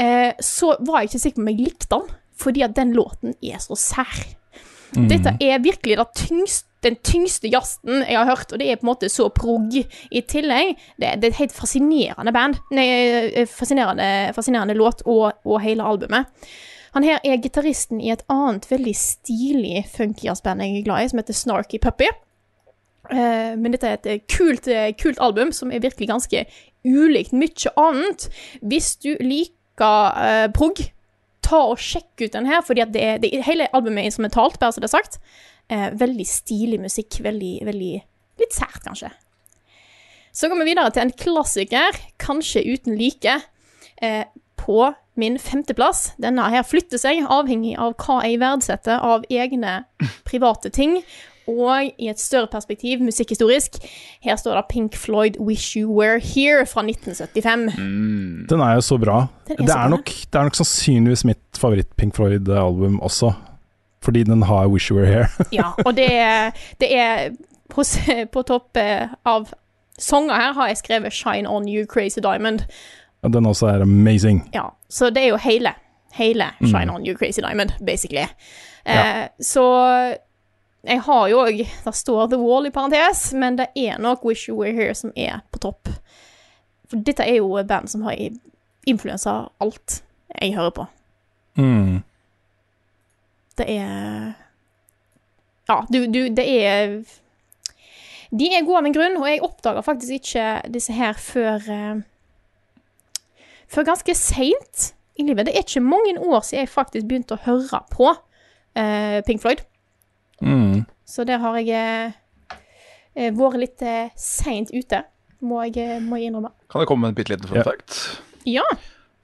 eh, 0.00 0.32
så 0.40 0.72
var 0.80 1.02
jeg 1.02 1.12
ikke 1.12 1.24
sikker 1.26 1.42
på 1.42 1.44
om 1.44 1.52
jeg 1.52 1.64
likte 1.66 1.92
den, 1.92 2.12
fordi 2.40 2.64
at 2.64 2.76
den 2.80 2.96
låten 2.96 3.36
er 3.44 3.60
så 3.60 3.76
sær. 3.76 4.39
Dette 4.94 5.36
er 5.40 5.62
virkelig 5.62 5.98
tyngste, 6.16 6.66
den 6.82 6.96
tyngste 7.04 7.50
jazzen 7.52 8.00
jeg 8.06 8.16
har 8.16 8.24
hørt, 8.24 8.52
og 8.52 8.58
det 8.58 8.70
er 8.70 8.78
på 8.80 8.86
en 8.86 8.90
måte 8.94 9.10
så 9.12 9.28
prog 9.34 9.74
i 9.76 10.22
tillegg. 10.24 10.72
Det, 10.96 11.12
det 11.20 11.28
er 11.28 11.34
et 11.34 11.42
helt 11.42 11.54
fascinerende 11.54 12.32
band. 12.32 12.56
Nei, 12.72 12.86
eh, 12.88 13.46
fascinerende, 13.48 14.32
fascinerende 14.36 14.76
låt 14.78 15.04
og, 15.04 15.42
og 15.44 15.60
hele 15.60 15.84
albumet. 15.84 16.30
Han 16.96 17.06
her 17.06 17.20
er 17.22 17.42
gitaristen 17.42 18.00
i 18.02 18.10
et 18.10 18.24
annet 18.32 18.66
veldig 18.70 18.94
stilig 18.96 19.84
funkyjazzband 19.92 20.64
jeg 20.64 20.80
er 20.80 20.88
glad 20.88 21.04
i, 21.04 21.10
som 21.12 21.20
heter 21.20 21.36
Snarky 21.38 21.78
Puppy. 21.82 22.08
Uh, 23.10 23.56
men 23.58 23.74
dette 23.74 23.88
er 23.88 23.98
et 23.98 24.08
eh, 24.10 24.24
kult, 24.30 24.68
kult 25.00 25.20
album 25.22 25.50
som 25.54 25.72
er 25.74 25.82
virkelig 25.82 26.08
ganske 26.10 26.44
ulikt 26.86 27.34
mye 27.34 27.72
annet. 27.78 28.26
Hvis 28.62 28.94
du 29.02 29.12
liker 29.20 30.16
uh, 30.16 30.48
prog, 30.54 30.82
ta 31.50 31.60
og 31.72 31.80
sjekk 31.82 32.24
ut 32.24 32.36
den 32.36 32.48
her, 32.48 32.62
fordi 32.66 32.86
hele 33.46 33.66
albumet 33.74 34.04
er 34.04 34.12
instrumentalt, 34.12 34.60
bare 34.62 34.76
så 34.76 34.82
det 34.82 34.88
er 34.88 34.94
sagt. 34.94 35.18
Eh, 35.70 35.90
veldig 35.98 36.26
stilig 36.26 36.80
musikk. 36.82 37.20
Veldig, 37.26 37.58
veldig 37.68 37.92
Litt 38.40 38.56
sært, 38.56 38.80
kanskje. 38.86 39.10
Så 40.32 40.48
går 40.48 40.62
vi 40.62 40.70
videre 40.70 40.92
til 40.94 41.04
en 41.04 41.12
klassiker, 41.12 41.96
kanskje 42.22 42.62
uten 42.64 42.96
like, 42.96 43.34
eh, 44.00 44.24
på 44.56 44.94
min 45.20 45.38
femteplass. 45.38 46.14
Denne 46.22 46.46
her 46.52 46.64
flytter 46.64 47.00
seg, 47.00 47.24
avhengig 47.28 47.74
av 47.78 47.96
hva 48.00 48.20
jeg 48.24 48.40
verdsetter 48.40 49.02
av 49.04 49.26
egne 49.28 49.84
private 50.28 50.70
ting. 50.72 51.02
Og 51.50 51.90
i 51.98 52.08
et 52.08 52.20
større 52.20 52.46
perspektiv, 52.52 53.00
musikkhistorisk, 53.02 53.70
her 54.22 54.36
står 54.36 54.54
det 54.54 54.64
Pink 54.70 54.96
Floyd 54.96 55.36
'Wish 55.40 55.76
You 55.80 55.90
Were 56.00 56.18
Here' 56.18 56.64
fra 56.66 56.82
1975. 56.82 57.76
Den 58.50 58.60
er 58.60 58.74
jo 58.74 58.80
så 58.80 58.98
bra. 58.98 59.26
Er 59.50 59.54
det, 59.56 59.68
så 59.68 59.74
er 59.74 59.82
bra. 59.82 59.88
nok, 59.88 60.04
det 60.06 60.34
er 60.38 60.42
nok 60.42 60.54
sannsynligvis 60.54 61.24
mitt 61.24 61.58
favoritt-Pink 61.58 62.14
Floyd-album 62.16 63.00
også. 63.00 63.32
Fordi 64.02 64.22
den 64.22 64.42
har 64.42 64.66
'Wish 64.68 64.90
You 64.90 64.98
Were 65.00 65.08
Here'. 65.24 65.44
Ja, 65.52 65.70
og 65.86 65.96
det 65.96 66.12
er, 66.14 66.50
det 66.80 66.96
er 66.98 67.30
på, 67.70 67.82
På 68.32 68.42
topp 68.42 68.76
eh, 68.76 69.08
av 69.24 69.48
sanger 69.98 70.34
her 70.34 70.52
har 70.52 70.66
jeg 70.68 70.76
skrevet 70.76 71.12
'Shine 71.12 71.48
On 71.48 71.68
You 71.68 71.84
Crazy 71.86 72.18
Diamond'. 72.18 72.64
Den 73.32 73.46
også 73.46 73.66
er 73.66 73.82
amazing. 73.82 74.50
Ja, 74.54 74.62
så 74.90 75.10
det 75.10 75.22
er 75.24 75.28
jo 75.28 75.36
hele. 75.36 75.68
Hele 76.14 76.44
'Shine 76.64 76.92
On 76.94 77.06
You 77.06 77.16
Crazy 77.18 77.40
Diamond', 77.40 77.84
basically. 77.86 78.26
Eh, 78.86 78.94
Ja. 78.94 79.26
Så 79.40 79.62
jeg 80.82 81.00
har 81.04 81.28
jo 81.28 81.40
òg 81.44 81.58
Det 81.84 81.94
står 81.94 82.30
The 82.32 82.38
Wall 82.40 82.66
i 82.66 82.72
parentes, 82.72 83.32
men 83.32 83.58
det 83.58 83.68
er 83.76 83.98
nok 83.98 84.24
'Wish 84.24 84.48
You 84.48 84.56
Were 84.56 84.72
Here' 84.72 84.94
som 84.94 85.12
er 85.16 85.40
på 85.52 85.58
topp. 85.58 85.88
For 86.88 86.96
dette 86.96 87.22
er 87.22 87.36
jo 87.36 87.56
et 87.56 87.66
band 87.66 87.88
som 87.88 88.02
har 88.02 88.16
influensa 88.86 89.48
alt 89.60 90.02
jeg 90.40 90.54
hører 90.54 90.70
på. 90.70 90.86
Mm. 91.56 92.02
Det 93.58 93.66
er 93.68 94.32
Ja, 95.68 95.84
du, 95.92 96.06
du 96.06 96.34
Det 96.34 96.64
er 96.64 97.04
De 98.30 98.46
er 98.54 98.64
gode 98.64 98.78
av 98.78 98.86
en 98.86 98.94
grunn, 98.94 99.16
og 99.16 99.28
jeg 99.28 99.42
oppdaga 99.42 99.80
faktisk 99.80 100.12
ikke 100.12 100.62
disse 100.70 100.92
her 100.92 101.12
før 101.12 101.54
eh, 101.70 102.02
Før 103.68 103.84
ganske 103.84 104.14
seint 104.14 104.94
i 105.18 105.22
livet. 105.22 105.46
Det 105.46 105.54
er 105.54 105.62
ikke 105.62 105.80
mange 105.80 106.18
år 106.18 106.40
siden 106.40 106.60
jeg 106.60 106.68
faktisk 106.68 107.06
begynte 107.06 107.36
å 107.36 107.42
høre 107.44 107.82
på 107.90 108.08
uh, 108.10 109.20
Pink 109.26 109.42
Floyd. 109.42 109.62
Mm. 110.40 110.84
Så 111.08 111.24
der 111.28 111.40
har 111.42 111.58
jeg 111.58 111.70
eh, 111.74 112.58
eh, 113.14 113.32
vært 113.36 113.60
litt 113.60 113.82
eh, 113.82 114.12
seint 114.18 114.72
ute, 114.74 115.02
må 115.40 115.62
jeg, 115.66 115.76
eh, 115.82 116.00
må 116.04 116.20
jeg 116.20 116.30
innrømme. 116.30 116.52
Kan 116.70 116.84
jeg 116.84 116.90
komme 116.90 117.06
med 117.06 117.14
en 117.14 117.18
bitte 117.18 117.34
liten 117.34 117.50
fun 117.50 117.64
fact? 117.66 117.98
Ja. 118.48 118.64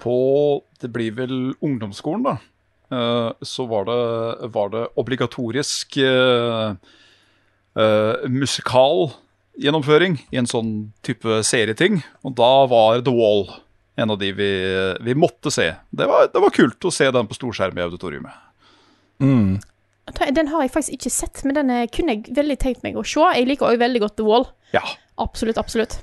På 0.02 0.62
Det 0.80 0.90
blir 0.92 1.14
vel 1.16 1.54
ungdomsskolen, 1.64 2.26
da. 2.26 2.36
eh, 2.92 3.30
så 3.42 3.66
var 3.70 3.86
det, 3.88 4.50
var 4.52 4.72
det 4.74 4.88
obligatorisk 4.96 5.96
Musikal 7.76 9.10
musikalgjennomføring 9.56 10.14
i 10.32 10.38
en 10.40 10.48
sånn 10.48 10.92
type 11.04 11.42
serieting. 11.44 12.02
Og 12.24 12.32
da 12.38 12.66
var 12.70 13.02
The 13.04 13.12
Wall 13.12 13.50
en 13.96 14.10
av 14.12 14.18
de 14.20 14.32
vi, 14.32 14.50
vi 15.00 15.14
måtte 15.16 15.50
se. 15.52 15.70
Det 15.90 16.06
var, 16.08 16.28
det 16.32 16.40
var 16.40 16.52
kult 16.52 16.84
å 16.84 16.92
se 16.92 17.08
den 17.10 17.28
på 17.28 17.36
storskjerm 17.36 17.78
i 17.78 17.84
auditoriumet. 17.86 18.42
Mm. 19.24 19.56
Den 20.06 20.52
har 20.52 20.62
jeg 20.62 20.70
faktisk 20.70 20.98
ikke 20.98 21.10
sett, 21.10 21.40
men 21.44 21.56
den 21.56 21.70
kunne 21.94 22.14
jeg 22.14 22.36
veldig 22.36 22.56
tenkt 22.62 22.84
meg 22.86 22.98
å 22.98 23.02
se. 23.06 23.24
Jeg 23.34 23.48
liker 23.48 23.72
òg 23.72 23.80
veldig 23.80 24.04
godt 24.04 24.16
The 24.20 24.26
Wall. 24.26 24.46
Ja. 24.74 24.84
Absolutt, 25.18 25.58
absolutt. 25.58 25.98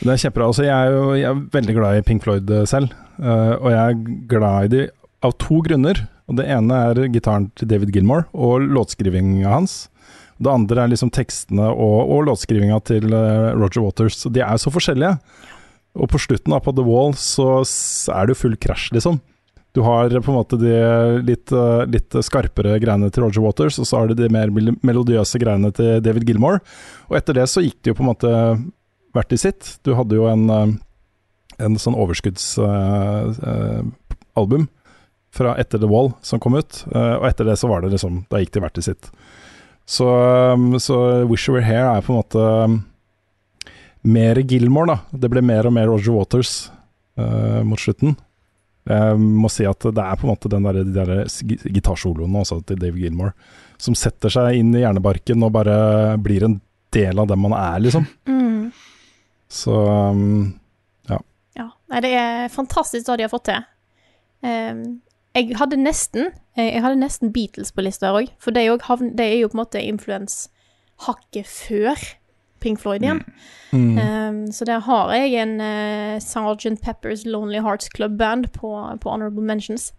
Det 0.00 0.10
er 0.10 0.20
kjempebra. 0.20 0.50
Altså, 0.50 0.64
jeg, 0.66 0.74
er 0.74 0.92
jo, 0.92 1.14
jeg 1.16 1.28
er 1.30 1.40
veldig 1.54 1.76
glad 1.76 1.98
i 1.98 2.04
Pink 2.04 2.24
Floyd 2.24 2.50
eh, 2.52 2.66
selv, 2.68 2.92
uh, 3.20 3.54
og 3.60 3.70
jeg 3.72 3.80
er 3.80 4.04
glad 4.30 4.68
i 4.68 4.72
de 4.74 4.84
av 5.24 5.34
to 5.40 5.60
grunner. 5.64 6.04
Og 6.28 6.38
Det 6.40 6.46
ene 6.48 6.78
er 6.88 7.02
gitaren 7.12 7.50
til 7.58 7.68
David 7.68 7.92
Gilmore 7.92 8.24
og 8.32 8.64
låtskrivinga 8.64 9.50
hans. 9.52 9.84
Det 10.40 10.50
andre 10.50 10.82
er 10.82 10.90
liksom 10.90 11.12
tekstene 11.14 11.66
og, 11.70 12.10
og 12.10 12.24
låtskrivinga 12.30 12.80
til 12.88 13.12
eh, 13.12 13.52
Roger 13.54 13.84
Waters. 13.84 14.24
De 14.32 14.42
er 14.42 14.60
så 14.60 14.72
forskjellige. 14.72 15.18
Og 15.94 16.10
på 16.10 16.18
slutten 16.18 16.50
da, 16.50 16.58
på 16.64 16.72
The 16.74 16.84
Wall 16.84 17.12
så 17.18 17.60
er 17.62 18.26
det 18.26 18.34
jo 18.34 18.40
full 18.40 18.56
krasj, 18.58 18.88
liksom. 18.96 19.20
Du 19.74 19.82
har 19.82 20.06
på 20.06 20.30
en 20.30 20.38
måte 20.38 20.54
de 20.60 20.70
litt, 21.26 21.50
eh, 21.52 21.86
litt 21.90 22.14
skarpere 22.22 22.78
greiene 22.78 23.10
til 23.10 23.24
Roger 23.24 23.42
Waters, 23.42 23.74
og 23.82 23.86
så 23.90 23.98
har 23.98 24.06
du 24.06 24.14
de 24.14 24.28
mer 24.30 24.46
melodiøse 24.54 25.34
greiene 25.42 25.74
til 25.74 25.98
David 26.04 26.22
Gilmore. 26.28 26.60
Og 27.10 27.16
etter 27.18 27.34
det 27.34 27.50
så 27.50 27.58
gikk 27.64 27.82
det 27.82 27.90
jo 27.90 27.98
på 27.98 28.04
en 28.04 28.12
måte 28.12 28.30
hvert 29.14 29.32
i 29.34 29.38
sitt. 29.40 29.78
Du 29.82 29.94
hadde 29.98 30.14
jo 30.14 30.30
en, 30.30 30.50
eh, 30.50 30.70
en 31.66 31.74
sånn 31.74 31.98
overskuddsalbum 31.98 34.68
fra 35.34 35.58
etter 35.58 35.82
The 35.82 35.90
Wall 35.90 36.14
som 36.22 36.38
kom 36.38 36.54
ut, 36.54 36.86
eh, 36.94 37.18
og 37.18 37.26
etter 37.26 37.42
det 37.48 37.58
så 37.58 37.66
var 37.68 37.82
det 37.82 37.90
liksom 37.90 38.26
Da 38.30 38.38
gikk 38.38 38.52
det 38.54 38.62
hvert 38.62 38.78
i 38.78 38.86
sitt. 38.86 39.10
Så, 39.86 40.06
så 40.78 41.28
Wish 41.28 41.48
You 41.48 41.54
Were 41.56 41.66
Here 41.66 41.96
er 41.96 42.00
på 42.00 42.12
en 42.14 42.22
måte 42.22 42.38
um, 42.38 42.84
mer 44.04 44.36
Gilmore, 44.40 44.86
da. 44.94 44.98
Det 45.12 45.30
ble 45.32 45.42
mer 45.44 45.66
og 45.66 45.72
mer 45.76 45.86
Roger 45.90 46.12
Waters 46.14 46.70
uh, 47.18 47.62
mot 47.66 47.80
slutten. 47.80 48.16
Jeg 48.84 49.16
må 49.20 49.48
si 49.48 49.64
at 49.64 49.80
det 49.96 50.02
er 50.04 50.18
på 50.20 50.26
en 50.26 50.32
måte 50.34 50.50
den 50.52 50.66
der, 50.66 50.82
de 50.84 50.92
der 50.92 51.12
gi- 51.48 51.70
gitarsoloene 51.72 52.42
også 52.42 52.58
til 52.68 52.76
Dave 52.82 52.98
Gilmore 53.00 53.32
som 53.80 53.96
setter 53.96 54.30
seg 54.32 54.58
inn 54.58 54.74
i 54.76 54.82
hjernebarken 54.82 55.42
og 55.44 55.52
bare 55.56 55.74
blir 56.22 56.44
en 56.46 56.58
del 56.94 57.18
av 57.18 57.26
den 57.30 57.40
man 57.42 57.52
er, 57.58 57.80
liksom. 57.82 58.04
Mm. 58.28 58.68
Så 59.50 59.74
um, 59.74 60.52
Ja. 61.10 61.18
Nei, 61.90 62.00
det 62.04 62.12
er 62.18 62.48
fantastisk 62.54 63.08
hva 63.08 63.16
de 63.18 63.24
har 63.26 63.32
fått 63.32 63.48
til. 63.50 63.64
Um, 64.44 64.84
jeg 65.34 65.56
hadde 65.58 65.78
nesten 65.80 66.28
eh, 66.54 66.68
Jeg 66.76 66.82
hadde 66.84 67.00
nesten 67.00 67.32
Beatles 67.34 67.72
på 67.74 67.82
lista 67.86 68.12
òg, 68.14 68.28
for 68.38 68.54
det 68.54 68.62
er, 68.62 68.68
jo, 68.72 68.98
det 69.16 69.24
er 69.26 69.38
jo 69.40 69.48
på 69.50 69.56
en 69.58 69.62
måte 69.64 69.80
influens 69.82 70.44
hakket 71.08 71.48
før 71.50 71.98
Pink 72.64 72.80
Floyd 72.82 73.04
igjen. 73.04 73.20
mm, 73.72 73.98
Um, 73.98 74.36
så 74.54 74.64
der 74.68 74.80
har 74.86 75.10
jeg 75.14 75.32
en 75.42 75.54
uh, 75.60 76.18
Sgt. 76.22 76.80
Peppers 76.82 77.24
Lonely 77.26 77.60
Hearts 77.62 77.88
Club 77.94 78.16
Band 78.18 78.48
på, 78.54 78.70
på 79.02 79.10
Honorable 79.10 79.42
Mentions. 79.44 79.90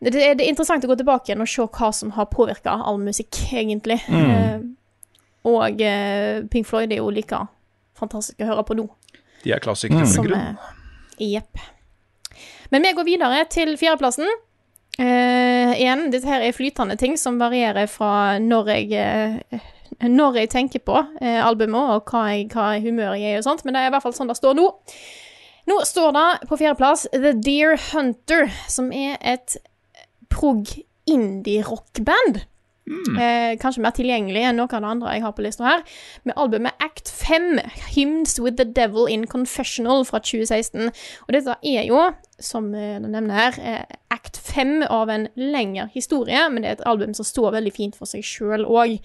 Det, 0.00 0.12
det, 0.14 0.22
er, 0.22 0.34
er 0.38 0.48
interessant 0.52 0.84
å 0.86 0.90
gå 0.90 0.96
tilbake 1.00 1.30
igjen 1.32 1.42
og 1.42 1.48
se 1.50 1.64
hva 1.66 1.88
som 1.94 2.12
har 2.14 2.28
påvirka 2.30 2.74
all 2.86 2.98
musikk, 3.02 3.34
egentlig. 3.50 3.96
Ehm, 4.10 4.74
og 5.48 5.80
uh, 5.82 6.44
Pink 6.52 6.66
Floyd 6.68 6.92
er 6.94 7.00
jo 7.00 7.08
like 7.14 7.38
fantastisk 7.98 8.42
å 8.44 8.50
høre 8.52 8.66
på 8.68 8.76
nå. 8.78 8.84
De 9.44 9.54
er 9.54 9.62
klassikere 9.64 10.04
Mm. 10.04 10.12
for 10.12 10.24
en 10.24 10.28
grunn. 10.28 10.58
eh, 11.18 11.32
Jepp. 11.32 11.64
Men 12.70 12.84
vi 12.84 12.92
går 12.94 13.06
videre 13.08 13.40
til 13.50 13.74
fjerdeplassen. 13.80 14.28
Uh, 14.98 15.74
igjen, 15.78 16.08
dette 16.10 16.26
her 16.26 16.42
er 16.42 16.54
flytende 16.54 16.96
ting 16.98 17.14
som 17.18 17.38
varierer 17.38 17.86
fra 17.90 18.38
når 18.42 18.70
jeg 18.74 18.92
eh, 18.98 19.60
Når 20.02 20.36
jeg 20.38 20.50
tenker 20.52 20.82
på 20.86 20.98
eh, 21.20 21.40
albumet, 21.42 21.94
og 21.96 22.12
hva, 22.12 22.28
jeg, 22.30 22.46
hva 22.52 22.76
humør 22.82 23.16
jeg 23.18 23.34
er 23.34 23.40
og 23.40 23.48
sånt, 23.48 23.64
men 23.66 23.74
det 23.74 23.82
er 23.82 23.90
i 23.90 23.94
hvert 23.96 24.04
fall 24.04 24.14
sånn 24.14 24.30
det 24.30 24.38
står 24.38 24.54
nå. 24.58 24.68
Nå 25.68 25.80
står 25.84 26.12
det 26.16 26.28
på 26.48 26.58
fjerdeplass 26.60 27.08
The 27.12 27.34
Deer 27.34 27.74
Hunter, 27.90 28.46
som 28.70 28.92
er 28.94 29.18
et 29.20 29.58
prog 30.32 30.70
indie-rockband. 31.08 32.44
Eh, 32.88 33.56
kanskje 33.60 33.82
mer 33.84 33.92
tilgjengelig 33.96 34.46
enn 34.48 34.56
noe 34.56 34.70
av 34.70 34.80
det 34.80 34.90
andre 34.94 35.16
jeg 35.16 35.24
har 35.24 35.34
på 35.36 35.44
lista 35.44 35.66
her. 35.66 35.82
Med 36.24 36.38
albumet 36.40 36.78
Act 36.80 37.10
5, 37.10 37.58
'Hymns 37.92 38.38
with 38.40 38.56
the 38.56 38.64
Devil 38.64 39.08
in 39.08 39.26
Confessional' 39.26 40.06
fra 40.08 40.18
2016. 40.18 40.88
Og 41.26 41.34
dette 41.34 41.56
er 41.62 41.84
jo 41.88 42.06
som 42.38 42.70
eh, 42.74 42.96
du 43.02 43.08
nevner 43.10 43.34
her, 43.34 43.58
er 43.58 43.98
act 44.14 44.38
fem 44.42 44.82
av 44.86 45.10
en 45.10 45.26
lengre 45.38 45.88
historie, 45.94 46.40
men 46.50 46.62
det 46.62 46.70
er 46.70 46.78
et 46.78 46.88
album 46.88 47.14
som 47.16 47.26
står 47.26 47.54
veldig 47.58 47.74
fint 47.74 47.98
for 47.98 48.10
seg 48.10 48.26
sjøl 48.26 48.66
òg. 48.66 48.98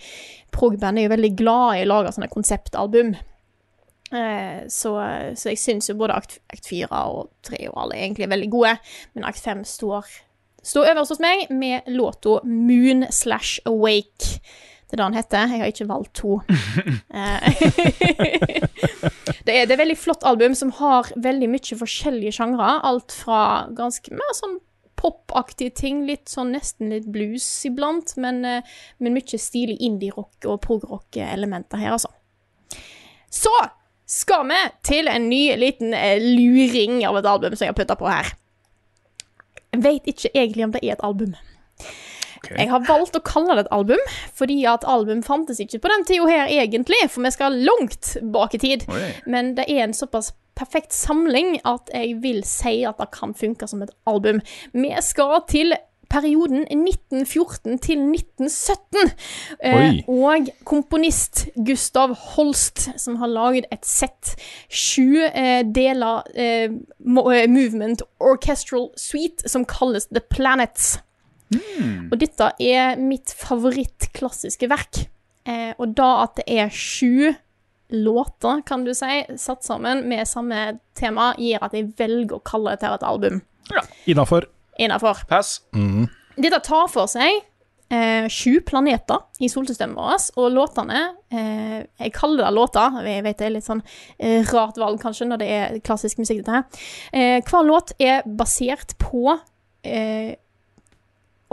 Prog-band 0.54 1.00
er 1.00 1.08
jo 1.08 1.14
veldig 1.16 1.32
glad 1.40 1.78
i 1.78 1.86
å 1.86 1.92
lage 1.92 2.14
sånne 2.16 2.32
konseptalbum. 2.34 3.16
Eh, 4.14 4.60
så, 4.70 4.94
så 5.40 5.54
jeg 5.54 5.62
syns 5.62 5.90
jo 5.90 5.98
både 5.98 6.20
akt, 6.22 6.38
akt 6.54 6.70
4 6.70 6.90
og 7.16 7.32
3 7.48 7.64
og 7.72 7.80
alle 7.86 7.98
er 7.98 8.06
egentlig 8.08 8.30
veldig 8.30 8.52
gode, 8.54 8.76
men 9.16 9.26
akt 9.26 9.42
5 9.42 9.66
står, 9.66 10.12
står 10.62 10.92
øverst 10.94 11.16
hos 11.16 11.24
meg 11.24 11.48
med 11.50 11.90
låta 11.90 12.38
Moon 12.46 13.08
slash 13.10 13.64
Awake. 13.70 14.38
Det 14.94 15.00
er 15.00 15.02
det 15.02 15.06
han 15.08 15.16
heter. 15.18 15.48
Jeg 15.50 15.60
har 15.60 15.72
ikke 15.72 15.90
valgt 15.90 16.14
to. 16.22 16.36
Eh, 17.14 17.46
det, 19.46 19.54
er, 19.54 19.66
det 19.66 19.74
er 19.74 19.80
veldig 19.80 19.98
flott 19.98 20.24
album 20.26 20.54
som 20.58 20.72
har 20.78 21.10
veldig 21.18 21.50
mye 21.50 21.78
forskjellige 21.78 22.34
sjangre. 22.38 22.68
Alt 22.86 23.14
fra 23.14 23.40
ganske 23.74 24.14
mer 24.14 24.36
sånn 24.38 24.60
popaktige 24.98 25.74
ting, 25.78 26.04
litt 26.06 26.30
sånn 26.30 26.54
nesten 26.54 26.94
litt 26.94 27.10
blues 27.14 27.46
iblant, 27.66 28.14
men, 28.22 28.44
eh, 28.46 28.78
men 29.02 29.18
mye 29.18 29.42
stilig 29.42 29.80
indie-rock 29.82 30.46
og 30.46 30.62
prog-rock-elementer 30.66 31.82
her, 31.82 31.98
altså. 31.98 32.14
Så 33.34 33.54
skal 34.06 34.46
vi 34.50 34.62
til 34.86 35.10
en 35.10 35.30
ny 35.30 35.44
liten 35.58 35.98
eh, 35.98 36.22
luring 36.22 37.02
av 37.10 37.18
et 37.18 37.30
album 37.34 37.58
som 37.58 37.66
jeg 37.66 37.74
har 37.74 37.82
putta 37.82 37.98
på 37.98 38.10
her. 38.14 38.34
Jeg 39.74 39.86
vet 39.90 40.14
ikke 40.14 40.36
egentlig 40.36 40.70
om 40.70 40.78
det 40.78 40.86
er 40.86 40.98
et 41.00 41.06
album. 41.06 41.34
Okay. 42.44 42.58
Jeg 42.60 42.72
har 42.74 42.84
valgt 42.90 43.16
å 43.16 43.24
kalle 43.24 43.56
det 43.56 43.66
et 43.66 43.72
album, 43.72 44.02
fordi 44.36 44.58
at 44.68 44.84
album 44.90 45.24
fantes 45.24 45.62
ikke 45.64 45.80
på 45.80 45.92
den 45.94 46.04
tida 46.08 46.28
her 46.28 46.52
egentlig, 46.52 47.00
for 47.08 47.24
vi 47.24 47.32
skal 47.32 47.56
langt 47.56 48.18
bak 48.36 48.58
i 48.58 48.60
tid. 48.60 48.84
Oi. 48.92 49.06
Men 49.32 49.54
det 49.56 49.70
er 49.72 49.86
en 49.86 49.96
såpass 49.96 50.34
perfekt 50.60 50.94
samling 50.94 51.56
at 51.66 51.90
jeg 51.94 52.20
vil 52.22 52.44
si 52.46 52.84
at 52.86 53.00
det 53.00 53.10
kan 53.16 53.34
funke 53.34 53.68
som 53.70 53.82
et 53.86 53.96
album. 54.10 54.44
Vi 54.76 54.92
skal 55.02 55.40
til 55.50 55.74
perioden 56.14 56.68
1914 56.68 57.80
til 57.80 57.98
1917. 57.98 59.14
Eh, 59.64 60.04
og 60.08 60.52
komponist 60.66 61.48
Gustav 61.66 62.14
Holst, 62.36 62.90
som 62.98 63.16
har 63.16 63.32
laget 63.32 63.66
et 63.72 63.88
sett 63.88 64.36
sju 64.70 65.24
eh, 65.26 65.64
deler 65.64 66.22
eh, 66.36 66.70
eh, 66.70 67.48
Movement 67.50 68.04
Orchestral 68.20 68.92
Suite, 68.98 69.50
som 69.50 69.66
kalles 69.66 70.06
The 70.12 70.22
Planets. 70.30 71.00
Og 72.12 72.18
dette 72.22 72.52
er 72.62 73.00
mitt 73.02 73.34
favorittklassiske 73.38 74.70
verk. 74.72 75.06
Eh, 75.50 75.72
og 75.78 75.96
da 75.98 76.10
at 76.24 76.38
det 76.40 76.46
er 76.48 76.70
sju 76.74 77.34
låter, 77.94 78.62
kan 78.66 78.86
du 78.86 78.94
si, 78.98 79.22
satt 79.38 79.66
sammen 79.66 80.06
med 80.10 80.28
samme 80.28 80.80
tema, 80.98 81.34
gjør 81.38 81.68
at 81.68 81.76
jeg 81.78 81.92
velger 82.00 82.40
å 82.40 82.44
kalle 82.46 82.74
det 82.74 82.84
til 82.84 82.96
et 82.96 83.08
album. 83.08 83.42
Ja. 83.70 83.84
Innafor. 84.10 84.48
Innafor. 84.82 85.26
Pass. 85.30 85.60
Dette 86.34 86.60
tar 86.66 86.88
for 86.90 87.12
seg 87.12 87.44
eh, 87.94 88.26
sju 88.32 88.62
planeter 88.66 89.22
i 89.44 89.50
solsystemet 89.52 89.98
vårt, 90.00 90.32
og 90.40 90.50
låtene 90.56 91.02
eh, 91.30 91.84
Jeg 92.02 92.14
kaller 92.16 92.48
det 92.48 92.54
låter, 92.56 93.00
jeg 93.06 93.26
vet 93.28 93.40
det 93.40 93.48
er 93.48 93.56
litt 93.58 93.68
sånn 93.68 93.84
eh, 94.18 94.42
rart 94.50 94.80
valg 94.82 95.02
kanskje 95.04 95.30
når 95.30 95.44
det 95.44 95.50
er 95.54 95.80
klassisk 95.86 96.22
musikk, 96.24 96.42
dette 96.44 96.58
her. 96.58 96.86
Eh, 97.14 97.40
hver 97.46 97.68
låt 97.68 97.94
er 98.02 98.24
basert 98.26 98.98
på 99.02 99.38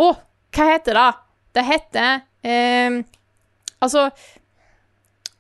eh, 0.01 0.07
oh, 0.07 0.21
hva 0.57 0.69
heter 0.73 0.97
det? 0.99 1.11
Det 1.55 1.65
heter 1.67 2.21
eh, 2.43 3.03
Altså 3.81 4.11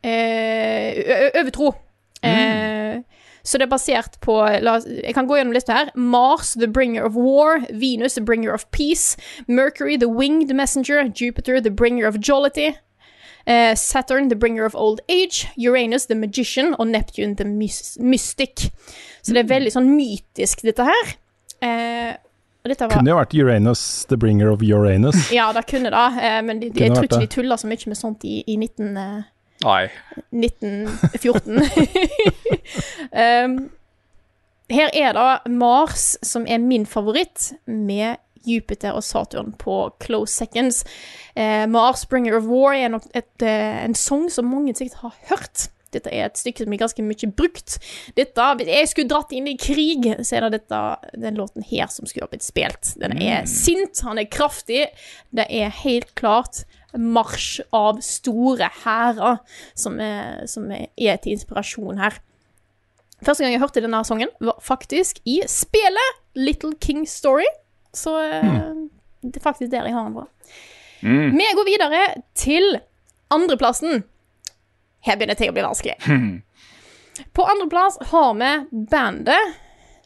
eh, 0.03 1.41
Overtro. 1.41 1.75
Mm. 2.23 2.31
Eh, 2.31 3.03
så 3.43 3.59
det 3.59 3.65
er 3.65 3.71
basert 3.73 4.19
på 4.21 4.37
la, 4.61 4.81
Jeg 4.85 5.15
kan 5.15 5.27
gå 5.27 5.37
gjennom 5.37 5.53
lista 5.53 5.73
her. 5.73 5.91
Mars, 5.95 6.53
the 6.55 6.69
bringer 6.69 7.05
of 7.05 7.17
war. 7.17 7.61
Venus, 7.71 8.15
the 8.15 8.25
bringer 8.25 8.53
of 8.53 8.71
peace. 8.71 9.17
Mercury, 9.49 9.97
the 9.97 10.09
winged 10.09 10.55
messenger. 10.55 11.09
Jupiter, 11.09 11.61
the 11.61 11.71
bringer 11.71 12.07
of 12.07 12.21
jollity. 12.21 12.77
Eh, 13.47 13.75
Saturn, 13.75 14.29
the 14.29 14.37
bringer 14.37 14.65
of 14.65 14.75
old 14.75 15.01
age. 15.09 15.49
Uranus, 15.57 16.07
the 16.07 16.15
magician. 16.15 16.75
Og 16.79 16.87
Neptune, 16.87 17.37
the 17.37 17.45
mystic. 18.01 18.71
Så 19.23 19.33
det 19.33 19.45
er 19.45 19.55
veldig 19.55 19.73
sånn 19.73 19.91
mytisk, 19.97 20.63
dette 20.65 20.85
her. 20.85 21.15
Eh, 21.61 22.13
dette 22.13 22.30
var 22.65 22.93
Kunne 22.93 23.11
jo 23.11 23.17
vært 23.17 23.35
Uranus, 23.35 23.83
the 24.11 24.17
bringer 24.21 24.51
of 24.53 24.63
Uranus. 24.63 25.31
Ja, 25.39 25.53
det 25.57 25.67
kunne 25.71 25.91
det, 25.91 26.07
eh, 26.23 26.41
men 26.45 26.61
de, 26.61 26.71
de, 26.71 26.85
jeg 26.85 26.95
tror 26.95 27.09
ikke 27.09 27.21
de 27.21 27.27
tuller 27.27 27.37
tulla 27.37 27.57
så 27.61 27.71
mye 27.71 27.93
med 27.93 28.01
sånt 28.01 28.25
i, 28.29 28.41
i 28.47 28.57
19... 28.57 28.97
Eh, 28.97 29.21
Nei. 29.61 29.83
1914. 30.33 31.61
um, 33.45 33.57
her 34.71 34.93
er 34.97 35.17
det 35.17 35.53
Mars 35.53 36.15
som 36.25 36.47
er 36.49 36.63
min 36.63 36.87
favoritt, 36.87 37.53
med 37.67 38.21
Jupiter 38.47 38.97
og 38.97 39.05
Saturn 39.05 39.53
på 39.59 39.91
close 40.01 40.33
seconds. 40.33 40.85
Eh, 41.37 41.67
Mars, 41.69 42.07
Bringer 42.07 42.39
of 42.39 42.49
War, 42.49 42.73
er 42.75 42.89
nok 42.89 43.05
et, 43.15 43.43
eh, 43.43 43.85
en 43.85 43.95
sang 43.95 44.31
som 44.31 44.49
mange 44.49 44.75
sikkert 44.75 45.03
har 45.03 45.15
hørt. 45.29 45.69
Dette 45.95 46.11
er 46.15 46.29
et 46.29 46.39
stykke 46.39 46.65
som 46.65 46.73
er 46.75 46.81
ganske 46.83 47.05
mye 47.05 47.31
brukt. 47.37 47.79
Dette, 48.17 48.49
Hvis 48.61 48.71
jeg 48.71 48.91
skulle 48.93 49.11
dratt 49.11 49.33
inn 49.37 49.49
i 49.51 49.57
krig, 49.61 50.07
så 50.27 50.37
er 50.39 50.47
det 50.47 50.61
dette, 50.61 50.81
den 51.19 51.39
låten 51.41 51.65
her 51.67 51.91
som 51.91 52.07
skulle 52.07 52.29
ha 52.29 52.31
blitt 52.33 52.47
spilt. 52.47 52.95
Den 53.01 53.17
er 53.21 53.47
sint, 53.51 54.01
han 54.07 54.19
er 54.19 54.29
kraftig. 54.31 54.87
Det 55.35 55.47
er 55.51 55.73
helt 55.83 56.15
klart 56.19 56.65
marsj 56.97 57.61
av 57.77 58.01
store 58.03 58.71
hærer 58.85 59.39
som, 59.79 60.01
er- 60.03 60.47
som 60.51 60.71
er, 60.75 60.89
er 60.99 61.17
til 61.23 61.37
inspirasjon 61.37 61.99
her. 62.03 62.19
Første 63.21 63.45
gang 63.45 63.53
jeg 63.53 63.61
hørte 63.61 63.83
denne 63.85 64.01
sangen, 64.09 64.31
var 64.41 64.59
faktisk 64.65 65.21
i 65.29 65.41
spelet 65.51 66.21
Little 66.39 66.73
King 66.81 67.07
Story. 67.09 67.47
Så 67.93 68.15
mm. 68.17 68.87
det 69.27 69.37
er 69.37 69.45
faktisk 69.45 69.71
der 69.73 69.85
jeg 69.91 69.95
har 69.95 70.07
den 70.09 70.15
fra. 70.15 70.29
Vi 71.03 71.51
går 71.57 71.67
videre 71.69 72.01
til 72.37 72.79
andreplassen. 73.33 74.05
Her 75.07 75.17
begynner 75.17 75.39
ting 75.39 75.53
å 75.53 75.57
bli 75.57 75.65
vanskelig. 75.65 75.97
På 77.37 77.45
andreplass 77.45 77.99
har 78.13 78.35
vi 78.41 78.51
bandet, 78.91 79.57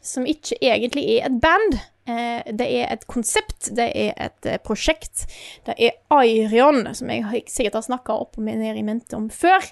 som 0.01 0.27
ikke 0.29 0.57
egentlig 0.61 1.05
er 1.17 1.29
et 1.29 1.37
band. 1.41 1.77
Eh, 2.05 2.53
det 2.53 2.67
er 2.69 2.91
et 2.93 3.05
konsept, 3.09 3.71
det 3.75 3.87
er 3.97 4.11
et 4.21 4.49
eh, 4.49 4.59
prosjekt. 4.61 5.25
Det 5.65 5.73
er 5.81 5.95
Airion, 6.13 6.83
som 6.93 7.09
jeg 7.09 7.45
sikkert 7.49 7.79
har 7.79 7.87
snakka 7.87 8.17
opp 8.25 8.37
og 8.37 8.45
ned 8.45 8.77
i 8.77 8.85
mente 8.85 9.17
om 9.17 9.29
før. 9.33 9.65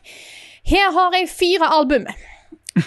Her 0.66 0.96
har 0.96 1.18
jeg 1.20 1.30
fire 1.30 1.70
album. 1.76 2.08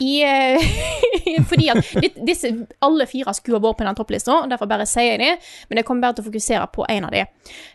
I, 0.00 0.22
eh, 0.22 0.60
fordi 1.48 1.68
at 1.68 1.84
disse, 2.26 2.66
alle 2.82 3.06
fire 3.06 3.34
skulle 3.34 3.58
ha 3.58 3.62
vært 3.66 3.76
på 3.78 3.84
den 3.86 3.94
topplista, 3.98 4.32
derfor 4.50 4.66
bare 4.70 4.86
sier 4.88 5.10
jeg 5.14 5.20
det. 5.22 5.34
Men 5.68 5.76
jeg 5.80 5.86
kommer 5.88 6.02
bare 6.06 6.14
til 6.18 6.24
å 6.24 6.30
fokusere 6.30 6.66
på 6.74 6.80
én 6.90 7.04
av 7.06 7.12
de. 7.14 7.22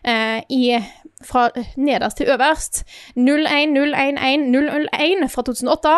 Eh, 0.04 0.40
i, 0.52 0.64
fra 1.24 1.42
nederst 1.76 2.16
til 2.20 2.30
øverst 2.34 2.74
0101101 3.16 5.28
fra 5.32 5.42
2008. 5.48 5.94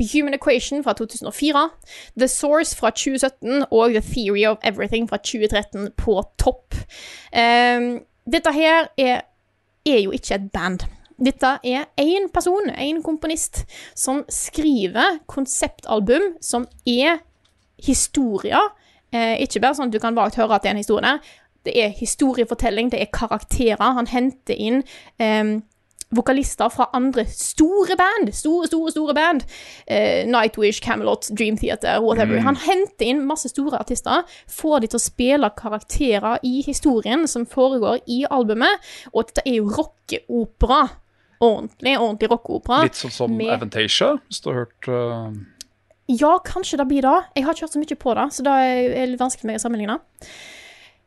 The 0.00 0.08
Human 0.14 0.34
Equation 0.34 0.84
fra 0.84 0.92
2004. 0.96 1.68
The 2.16 2.28
Source 2.28 2.76
fra 2.76 2.90
2017 2.90 3.64
og 3.70 3.90
The 3.90 4.00
Theory 4.00 4.46
of 4.48 4.56
Everything 4.64 5.08
fra 5.08 5.16
2013 5.16 5.90
på 5.96 6.22
topp. 6.38 6.74
Eh, 7.32 7.80
dette 8.32 8.52
her 8.52 8.88
er, 8.96 9.20
er 9.86 10.00
jo 10.00 10.10
ikke 10.16 10.34
et 10.34 10.52
band. 10.52 10.78
Dette 11.20 11.58
er 11.68 11.88
én 12.00 12.30
person, 12.32 12.70
én 12.72 13.02
komponist, 13.04 13.64
som 13.94 14.24
skriver 14.28 15.20
konseptalbum 15.28 16.34
som 16.40 16.64
er 16.88 17.20
historier. 17.84 18.72
Eh, 19.12 19.36
ikke 19.44 19.60
bare 19.60 19.76
sånn 19.76 19.90
at 19.90 19.96
du 19.96 20.00
kan 20.00 20.16
vagt 20.16 20.38
høre 20.40 20.56
at 20.56 20.64
det 20.64 20.70
er 20.70 20.78
en 20.78 20.84
historie 20.84 21.04
der. 21.04 21.34
Det 21.66 21.74
er 21.76 21.92
historiefortelling, 21.92 22.88
det 22.92 23.02
er 23.02 23.12
karakterer. 23.12 23.92
Han 23.98 24.08
henter 24.08 24.56
inn 24.56 24.80
eh, 25.20 25.58
vokalister 26.10 26.70
fra 26.72 26.88
andre 26.96 27.24
store 27.28 27.96
band. 28.00 28.32
Store, 28.34 28.66
store, 28.66 28.90
store 28.90 29.14
band. 29.14 29.44
Eh, 29.86 30.26
Nightwish, 30.26 30.80
Camelot, 30.80 31.28
Dream 31.38 31.58
Theater, 31.58 32.00
whatever. 32.00 32.40
Han 32.40 32.56
henter 32.56 33.06
inn 33.12 33.26
masse 33.26 33.52
store 33.52 33.78
artister, 33.78 34.24
får 34.48 34.80
de 34.80 34.90
til 34.90 35.00
å 35.00 35.04
spille 35.04 35.52
karakterer 35.58 36.40
i 36.46 36.62
historien 36.66 37.28
som 37.28 37.46
foregår 37.46 38.00
i 38.08 38.24
albumet, 38.30 38.90
og 39.12 39.28
dette 39.28 39.46
er 39.46 39.60
jo 39.60 39.70
rockeopera. 39.76 40.82
Ordentlig, 41.40 41.94
ordentlig 41.98 42.28
rockeopera. 42.30 42.82
Litt 42.84 42.98
sånn 43.00 43.12
som 43.14 43.32
med- 43.36 43.48
Avantasia, 43.54 44.18
hvis 44.28 44.42
du 44.44 44.50
har 44.50 44.58
hørt 44.66 44.88
uh, 44.92 45.32
Ja, 46.10 46.34
kanskje 46.44 46.76
det 46.82 46.88
blir 46.90 47.02
det. 47.06 47.16
Jeg 47.38 47.44
har 47.46 47.54
ikke 47.54 47.64
hørt 47.66 47.76
så 47.76 47.80
mye 47.80 47.96
på 47.96 48.14
det, 48.18 48.26
så 48.36 48.44
det 48.44 48.56
er 48.60 49.06
litt 49.08 49.20
vanskelig 49.22 49.40
for 49.46 49.52
meg 49.52 49.60
å 49.60 49.62
sammenligne. 49.64 49.98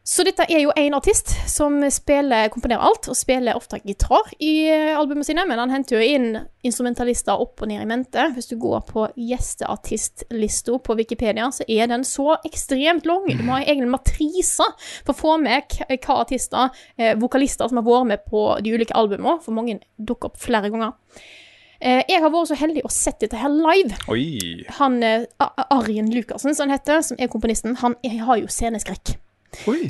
Så 0.04 0.26
dette 0.28 0.44
er 0.52 0.60
jo 0.66 0.72
en 0.76 0.94
artist 0.98 1.30
som 1.48 1.78
spiller, 1.88 2.50
komponerer 2.52 2.84
alt, 2.84 3.06
og 3.08 3.16
spiller 3.16 3.56
ofte 3.56 3.78
gitar 3.88 4.34
i 4.44 4.66
eh, 4.68 4.90
albumene 5.00 5.24
sine, 5.24 5.46
men 5.48 5.62
han 5.62 5.72
henter 5.72 5.96
jo 5.96 6.04
inn 6.18 6.26
instrumentalister 6.68 7.40
opp 7.40 7.64
og 7.64 7.70
ned 7.72 7.86
i 7.86 7.88
mente. 7.88 8.26
Hvis 8.36 8.50
du 8.52 8.58
går 8.60 8.82
på 8.90 9.06
gjesteartistlista 9.16 10.76
på 10.84 10.98
Wikipedia, 11.00 11.48
så 11.56 11.64
er 11.72 11.88
den 11.88 12.04
så 12.08 12.36
ekstremt 12.44 13.08
lang. 13.08 13.30
Du 13.32 13.46
må 13.48 13.56
ha 13.56 13.64
egen 13.64 13.88
matrise 13.92 14.68
for 15.06 15.14
å 15.14 15.18
få 15.22 15.38
med 15.40 15.70
k- 15.72 15.88
hva 15.96 16.20
artister, 16.26 16.76
eh, 16.98 17.16
vokalister 17.16 17.72
som 17.72 17.80
har 17.80 17.88
vært 17.88 18.12
med 18.12 18.26
på 18.28 18.44
de 18.64 18.76
ulike 18.76 18.96
albumene, 19.00 19.40
for 19.42 19.56
mange 19.56 19.80
dukker 19.98 20.34
opp 20.34 20.38
flere 20.38 20.70
ganger. 20.70 20.94
Eh, 21.80 22.04
jeg 22.08 22.20
har 22.24 22.30
vært 22.32 22.52
så 22.52 22.60
heldig 22.60 22.84
å 22.84 22.92
sett 22.92 23.20
dette 23.24 23.40
her 23.40 23.50
live. 23.56 23.96
Oi. 24.12 24.66
Han 24.84 25.00
eh, 25.04 25.26
Arjen 25.72 26.12
Lukassen, 26.12 26.56
som 26.56 26.68
han 26.68 26.78
heter, 26.78 27.02
som 27.04 27.16
er 27.20 27.28
komponisten, 27.32 27.76
han 27.80 27.96
har 28.04 28.38
jo 28.44 28.48
sceneskrekk. 28.52 29.16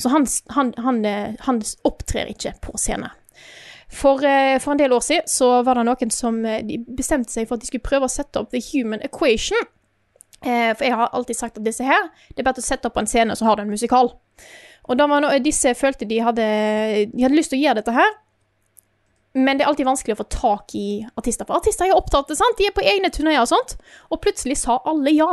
Så 0.01 0.11
han, 0.13 0.27
han, 0.55 0.73
han, 0.83 1.03
eh, 1.07 1.35
han 1.47 1.61
opptrer 1.87 2.31
ikke 2.33 2.55
på 2.63 2.75
scene. 2.81 3.11
For, 3.93 4.23
eh, 4.25 4.57
for 4.59 4.73
en 4.73 4.81
del 4.81 4.93
år 4.93 5.03
siden 5.05 5.29
så 5.29 5.61
var 5.63 5.77
det 5.77 5.85
noen 5.85 6.11
som 6.13 6.39
eh, 6.49 6.65
bestemte 6.97 7.31
seg 7.31 7.47
for 7.47 7.57
at 7.57 7.63
de 7.63 7.69
skulle 7.69 7.85
prøve 7.85 8.09
å 8.09 8.11
sette 8.11 8.41
opp 8.41 8.49
The 8.53 8.61
Human 8.71 9.03
Equation. 9.05 9.69
Eh, 10.41 10.73
for 10.73 10.87
jeg 10.87 10.97
har 10.97 11.13
alltid 11.13 11.37
sagt 11.37 11.59
at 11.59 11.65
disse 11.67 11.85
her, 11.87 12.09
det 12.33 12.43
er 12.43 12.49
bare 12.49 12.63
å 12.63 12.65
sette 12.65 12.89
opp 12.89 12.97
en 12.99 13.09
scene, 13.09 13.35
så 13.37 13.47
har 13.47 13.57
du 13.57 13.63
en 13.63 13.71
musikal. 13.73 14.11
Og 14.83 14.99
da 14.99 15.07
var 15.07 15.23
no 15.23 15.29
disse 15.39 15.71
følte 15.79 16.07
de 16.09 16.19
hadde, 16.25 16.47
de 17.13 17.23
hadde 17.23 17.37
lyst 17.37 17.53
til 17.53 17.61
å 17.61 17.63
gjøre 17.67 17.79
dette 17.79 17.95
her. 17.95 18.17
Men 19.33 19.57
det 19.57 19.65
er 19.65 19.71
alltid 19.71 19.87
vanskelig 19.87 20.17
å 20.17 20.19
få 20.19 20.29
tak 20.29 20.75
i 20.77 20.87
artister. 21.17 21.47
For 21.47 21.57
artister 21.57 21.87
er 21.87 21.97
opptatt, 21.97 22.33
sant? 22.37 22.57
de 22.59 22.67
er 22.69 22.75
på 22.75 22.83
egne 22.85 23.09
turneer 23.13 23.41
og 23.41 23.49
sånt. 23.49 23.77
Og 24.11 24.21
plutselig 24.21 24.59
sa 24.61 24.77
alle 24.89 25.13
ja. 25.15 25.29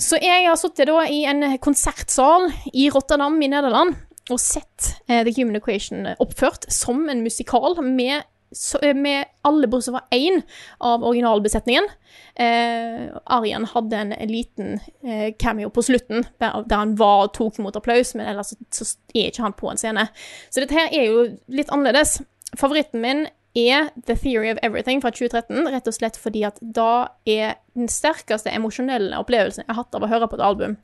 Så 0.00 0.18
jeg 0.20 0.46
har 0.46 0.58
sittet 0.60 0.90
i 1.10 1.24
en 1.28 1.44
konsertsal 1.62 2.50
i 2.72 2.90
Rotterdam 2.92 3.38
i 3.42 3.48
Nederland 3.50 3.96
og 4.30 4.40
sett 4.40 4.92
eh, 5.08 5.22
The 5.24 5.32
Human 5.38 5.58
Equation 5.58 6.06
oppført 6.22 6.68
som 6.72 7.08
en 7.10 7.22
musikal 7.24 7.78
med, 7.82 8.26
så, 8.54 8.78
eh, 8.84 8.94
med 8.94 9.30
alle 9.46 9.68
bortsett 9.70 9.96
fra 9.96 10.04
én 10.14 10.42
av 10.78 11.04
originalbesetningen. 11.06 11.88
Eh, 12.34 13.08
Arjen 13.24 13.66
hadde 13.72 14.02
en 14.04 14.14
liten 14.30 14.78
eh, 15.02 15.32
cameo 15.38 15.70
på 15.74 15.82
slutten 15.82 16.26
der, 16.38 16.62
der 16.66 16.82
han 16.84 16.96
var 17.00 17.26
og 17.26 17.34
tok 17.34 17.58
imot 17.58 17.78
applaus, 17.80 18.14
men 18.14 18.28
ellers 18.30 18.54
så, 18.54 18.84
så 18.84 18.92
er 19.14 19.30
ikke 19.30 19.46
han 19.48 19.58
på 19.58 19.72
en 19.72 19.80
scene. 19.80 20.06
Så 20.50 20.62
dette 20.62 20.78
her 20.78 20.92
er 20.94 21.10
jo 21.10 21.26
litt 21.50 21.72
annerledes. 21.74 22.20
Favoritten 22.58 23.02
min 23.02 23.26
er 23.58 23.90
The 24.06 24.14
Theory 24.14 24.52
of 24.52 24.60
Everything 24.62 25.02
fra 25.02 25.10
2013, 25.10 25.66
rett 25.72 25.88
og 25.88 25.96
slett 25.96 26.18
fordi 26.20 26.44
at 26.46 26.60
da 26.60 27.10
er 27.26 27.56
den 27.78 27.90
sterkeste 27.90 28.52
emosjonelle 28.54 29.18
opplevelsen 29.18 29.64
jeg 29.64 29.72
har 29.72 29.82
hatt 29.82 29.96
av 29.96 30.06
å 30.06 30.10
høre 30.10 30.28
på 30.30 30.38
et 30.38 30.46
album. 30.46 30.76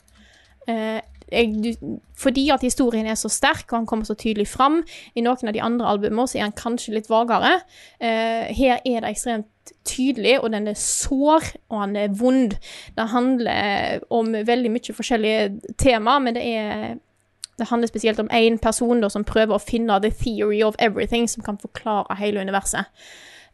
Eh, 0.67 0.99
jeg, 1.27 1.51
du, 1.59 1.99
fordi 2.19 2.49
at 2.55 2.63
historien 2.63 3.07
er 3.07 3.19
så 3.19 3.31
sterk, 3.33 3.67
og 3.71 3.81
han 3.81 3.87
kommer 3.91 4.07
så 4.07 4.15
tydelig 4.19 4.49
fram. 4.49 4.83
I 5.15 5.25
noen 5.27 5.51
av 5.51 5.57
de 5.57 5.63
andre 5.63 5.89
albumene 5.91 6.27
så 6.31 6.39
er 6.39 6.47
han 6.47 6.57
kanskje 6.59 6.95
litt 6.95 7.11
vagere. 7.11 7.61
Eh, 7.99 8.53
her 8.55 8.79
er 8.85 9.03
det 9.03 9.11
ekstremt 9.11 9.51
tydelig, 9.87 10.37
og 10.43 10.53
den 10.55 10.69
er 10.71 10.79
sår, 10.79 11.49
og 11.71 11.81
han 11.83 11.97
er 11.99 12.15
vond. 12.15 12.55
Det 12.95 13.09
handler 13.11 14.07
om 14.15 14.31
veldig 14.47 14.71
mye 14.75 14.95
forskjellige 14.95 15.75
tema, 15.83 16.19
men 16.23 16.39
det 16.39 16.47
er 16.47 16.97
det 17.59 17.69
handler 17.71 17.89
spesielt 17.89 18.21
om 18.21 18.29
én 18.33 18.59
person 18.63 19.01
da, 19.01 19.09
som 19.13 19.25
prøver 19.25 19.57
å 19.57 19.63
finne 19.63 20.01
the 20.03 20.11
theory 20.11 20.63
of 20.65 20.77
everything, 20.79 21.29
som 21.29 21.43
kan 21.43 21.59
forklare 21.59 22.19
hele 22.21 22.41
universet. 22.45 22.91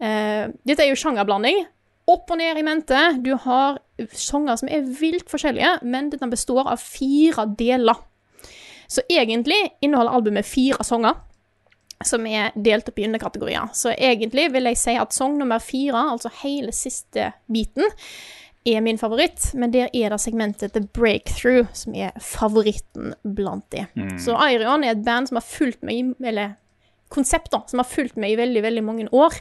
Uh, 0.02 0.50
dette 0.66 0.82
er 0.82 0.90
jo 0.90 0.98
sjangerblanding. 0.98 1.64
Opp 2.10 2.30
og 2.34 2.40
ned 2.40 2.58
i 2.58 2.64
mente. 2.66 2.98
Du 3.22 3.36
har 3.44 3.78
sanger 4.10 4.58
som 4.58 4.70
er 4.70 4.88
vilt 4.98 5.30
forskjellige, 5.30 5.76
men 5.86 6.10
dette 6.10 6.26
består 6.30 6.72
av 6.72 6.82
fire 6.82 7.46
deler. 7.58 8.00
Så 8.90 9.04
egentlig 9.08 9.60
inneholder 9.80 10.18
albumet 10.18 10.48
fire 10.48 10.84
sanger, 10.84 11.14
som 12.04 12.26
er 12.26 12.50
delt 12.58 12.90
opp 12.90 12.98
i 12.98 13.06
underkategorier. 13.06 13.70
Så 13.72 13.94
egentlig 13.94 14.48
vil 14.52 14.66
jeg 14.68 14.80
si 14.80 14.96
at 14.98 15.14
sang 15.14 15.38
nummer 15.38 15.62
fire, 15.62 16.08
altså 16.12 16.32
hele 16.42 16.74
siste 16.74 17.30
biten, 17.46 17.86
er 18.66 18.80
min 18.80 18.98
favoritt, 18.98 19.48
men 19.58 19.72
der 19.74 19.88
er 19.92 20.10
det 20.14 20.20
segmentet 20.22 20.72
The 20.74 20.82
Breakthrough 20.94 21.66
som 21.74 21.94
er 21.98 22.12
favoritten 22.22 23.14
blant 23.24 23.64
de. 23.74 23.86
Så 24.22 24.36
Iron 24.52 24.84
er 24.84 24.92
et 24.94 25.04
band 25.04 25.28
som 25.28 25.36
har 25.40 25.42
fulgt 25.46 25.82
meg, 25.82 25.94
i- 25.98 26.28
eller 26.28 26.54
konsept 27.10 27.50
da, 27.52 27.62
som 27.66 27.78
har 27.82 27.84
fulgt 27.90 28.16
meg 28.16 28.32
i 28.32 28.36
veldig, 28.38 28.62
veldig 28.62 28.84
mange 28.84 29.08
år. 29.12 29.34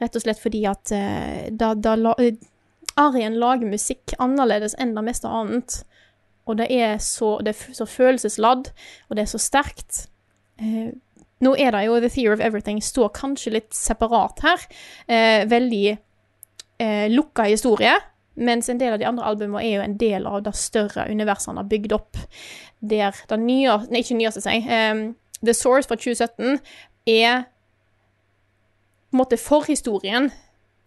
Rett 0.00 0.14
og 0.16 0.22
slett 0.22 0.38
fordi 0.40 0.62
at 0.70 0.92
uh, 0.94 1.48
da, 1.50 1.74
da 1.74 1.94
la, 1.96 2.14
uh, 2.18 2.30
Arjen 2.96 3.36
lager 3.38 3.66
musikk 3.68 4.14
annerledes 4.18 4.74
enn 4.78 4.94
det 4.94 5.04
meste 5.04 5.28
annet. 5.28 5.82
Og 6.46 6.56
det 6.56 6.70
er 6.72 6.96
så, 6.98 7.38
det 7.44 7.52
er 7.56 7.74
så 7.76 7.86
følelsesladd, 7.86 8.70
og 9.10 9.16
det 9.16 9.22
er 9.26 9.30
så 9.34 9.38
sterkt. 9.42 10.06
Uh, 10.62 10.92
nå 11.40 11.54
er 11.58 11.72
det 11.72 11.84
jo 11.86 11.98
The 12.00 12.08
Theory 12.12 12.34
of 12.38 12.40
Everything 12.44 12.80
står 12.84 13.10
kanskje 13.16 13.52
litt 13.58 13.72
separat 13.74 14.40
her. 14.44 14.64
Eh, 15.08 15.46
veldig 15.48 15.86
eh, 16.78 17.06
lukka 17.08 17.46
historie. 17.48 17.94
Mens 18.34 18.68
en 18.68 18.78
del 18.80 18.94
av 18.94 19.00
de 19.00 19.08
andre 19.08 19.24
albumene 19.26 19.64
er 19.64 19.74
jo 19.74 19.84
en 19.84 19.96
del 20.00 20.26
av 20.26 20.42
det 20.44 20.54
større 20.56 21.08
universet 21.10 21.50
han 21.50 21.60
har 21.60 21.70
bygd 21.70 21.92
opp. 21.92 22.20
Der 22.80 23.16
det 23.28 23.40
nye 23.40 23.78
Nei, 23.90 24.04
ikke 24.04 24.16
nyeste, 24.16 24.42
sier 24.44 24.60
jeg. 24.60 24.68
ehm, 24.70 25.02
The 25.44 25.54
Source 25.54 25.88
fra 25.88 25.96
2017 25.96 26.60
er 27.08 27.44
på 29.10 29.16
en 29.16 29.18
måte 29.18 29.36
forhistorien 29.40 30.30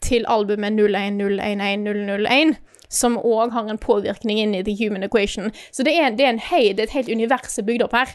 til 0.03 0.25
albumet 0.27 0.73
01011001, 0.79 2.56
som 2.89 3.17
òg 3.17 3.51
har 3.51 3.69
en 3.69 3.79
påvirkning 3.82 4.39
inn 4.39 4.56
i 4.56 4.63
The 4.63 4.75
Human 4.79 5.03
Equation. 5.03 5.51
Så 5.71 5.84
det 5.84 5.95
er, 5.97 6.12
det 6.15 6.25
er, 6.25 6.36
en 6.36 6.43
hei, 6.51 6.71
det 6.71 6.86
er 6.86 6.91
et 6.91 6.97
helt 6.97 7.12
univers 7.12 7.58
er 7.60 7.67
bygd 7.67 7.88
opp 7.88 7.95
her. 7.97 8.13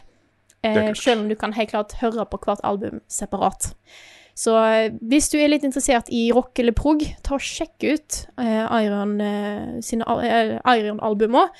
er 0.63 0.89
Eh, 0.89 0.93
selv 0.95 1.21
om 1.21 1.29
du 1.29 1.35
kan 1.35 1.53
helt 1.53 1.69
klart 1.69 1.97
høre 2.01 2.25
på 2.25 2.39
hvert 2.43 2.63
album 2.63 3.01
separat. 3.07 3.73
Så 4.39 4.55
eh, 4.63 4.89
hvis 5.11 5.27
du 5.33 5.37
er 5.39 5.51
litt 5.51 5.65
interessert 5.67 6.09
i 6.15 6.29
rock 6.35 6.61
eller 6.61 6.75
prog, 6.77 7.03
ta 7.25 7.35
og 7.35 7.43
sjekk 7.43 7.87
ut 7.89 8.19
eh, 8.39 8.65
Iron 8.85 9.17
eh, 9.23 9.79
sine 9.83 10.07
eh, 10.23 10.55
Iron-albumer. 10.77 11.51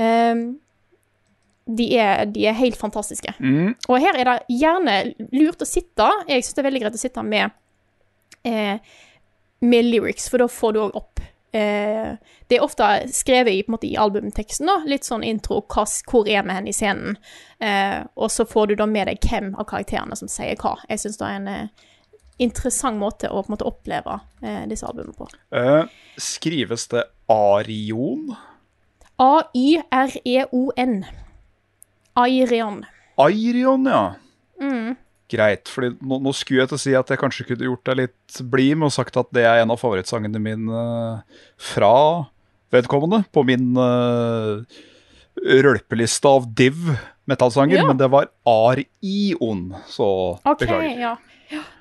Eh, 0.00 0.44
de, 1.64 1.88
de 2.32 2.46
er 2.48 2.56
helt 2.58 2.76
fantastiske. 2.80 3.32
Mm. 3.40 3.74
Og 3.88 4.00
her 4.00 4.16
er 4.20 4.28
det 4.28 4.38
gjerne 4.52 4.96
lurt 5.32 5.64
å 5.64 5.68
sitte. 5.68 6.08
Jeg 6.28 6.44
syns 6.44 6.56
det 6.56 6.64
er 6.64 6.68
veldig 6.70 6.82
greit 6.84 6.98
å 6.98 7.00
sitte 7.00 7.24
med 7.24 7.54
eh, 8.44 8.80
med 9.64 9.84
lyrics, 9.84 10.28
for 10.28 10.42
da 10.42 10.48
får 10.50 10.74
du 10.74 10.80
òg 10.82 10.96
opp 10.98 11.22
eh, 11.56 12.16
Det 12.48 12.58
er 12.58 12.64
ofte 12.64 12.88
skrevet 13.14 13.54
i, 13.54 13.62
måte, 13.70 13.88
i 13.88 13.96
albumteksten, 14.00 14.68
da. 14.68 14.82
Litt 14.88 15.08
sånn 15.08 15.24
intro, 15.24 15.62
hva, 15.72 15.86
hvor 16.10 16.28
er 16.28 16.44
vi 16.44 16.56
hen 16.58 16.68
i 16.68 16.76
scenen? 16.76 17.16
Eh, 17.64 18.00
og 18.14 18.32
så 18.32 18.46
får 18.48 18.70
du 18.72 18.76
da 18.80 18.88
med 18.90 19.08
deg 19.08 19.24
hvem 19.24 19.54
av 19.56 19.68
karakterene 19.70 20.18
som 20.20 20.30
sier 20.30 20.58
hva. 20.60 20.76
Jeg 20.90 21.04
syns 21.04 21.20
det 21.20 21.28
er 21.30 21.40
en 21.40 21.50
eh, 21.52 21.90
interessant 22.42 22.98
måte 22.98 23.30
å 23.30 23.42
på 23.42 23.50
en 23.50 23.54
måte 23.54 23.68
oppleve 23.68 24.18
eh, 24.42 24.64
disse 24.70 24.86
albumene 24.88 25.14
på. 25.18 25.28
Uh, 25.54 25.86
skrives 26.20 26.88
det 26.92 27.04
Arion? 27.30 28.34
A-y-r-e-o-n. 29.22 30.98
Airion. 32.14 32.84
Airion, 33.18 33.86
ja. 33.86 34.04
Mm. 34.60 34.94
Greit, 35.30 35.70
for 35.70 35.86
nå, 35.88 36.18
nå 36.22 36.32
skulle 36.36 36.62
jeg 36.62 36.70
til 36.70 36.78
å 36.78 36.82
si 36.82 36.94
at 36.98 37.10
jeg 37.10 37.20
kanskje 37.20 37.46
kunne 37.48 37.68
gjort 37.68 37.86
deg 37.88 38.00
litt 38.02 38.40
blid 38.50 38.78
med 38.78 38.90
og 38.90 38.96
sagt 38.96 39.16
at 39.18 39.30
det 39.34 39.46
er 39.48 39.62
en 39.62 39.72
av 39.72 39.80
favorittsangene 39.80 40.42
mine 40.42 40.82
eh, 40.82 41.38
fra 41.72 41.94
vedkommende 42.74 43.22
på 43.34 43.44
min 43.46 43.72
uh, 43.78 44.62
rølpeliste 45.44 46.28
av 46.28 46.46
div 46.56 46.74
metallsanger, 47.28 47.76
Ja. 47.76 47.86
men 47.86 47.96
det 48.00 48.08
var 48.12 48.28
Arion, 48.48 49.74
så 49.86 50.38
okay, 50.44 50.66
beklager. 50.66 50.98
ja. 51.00 51.16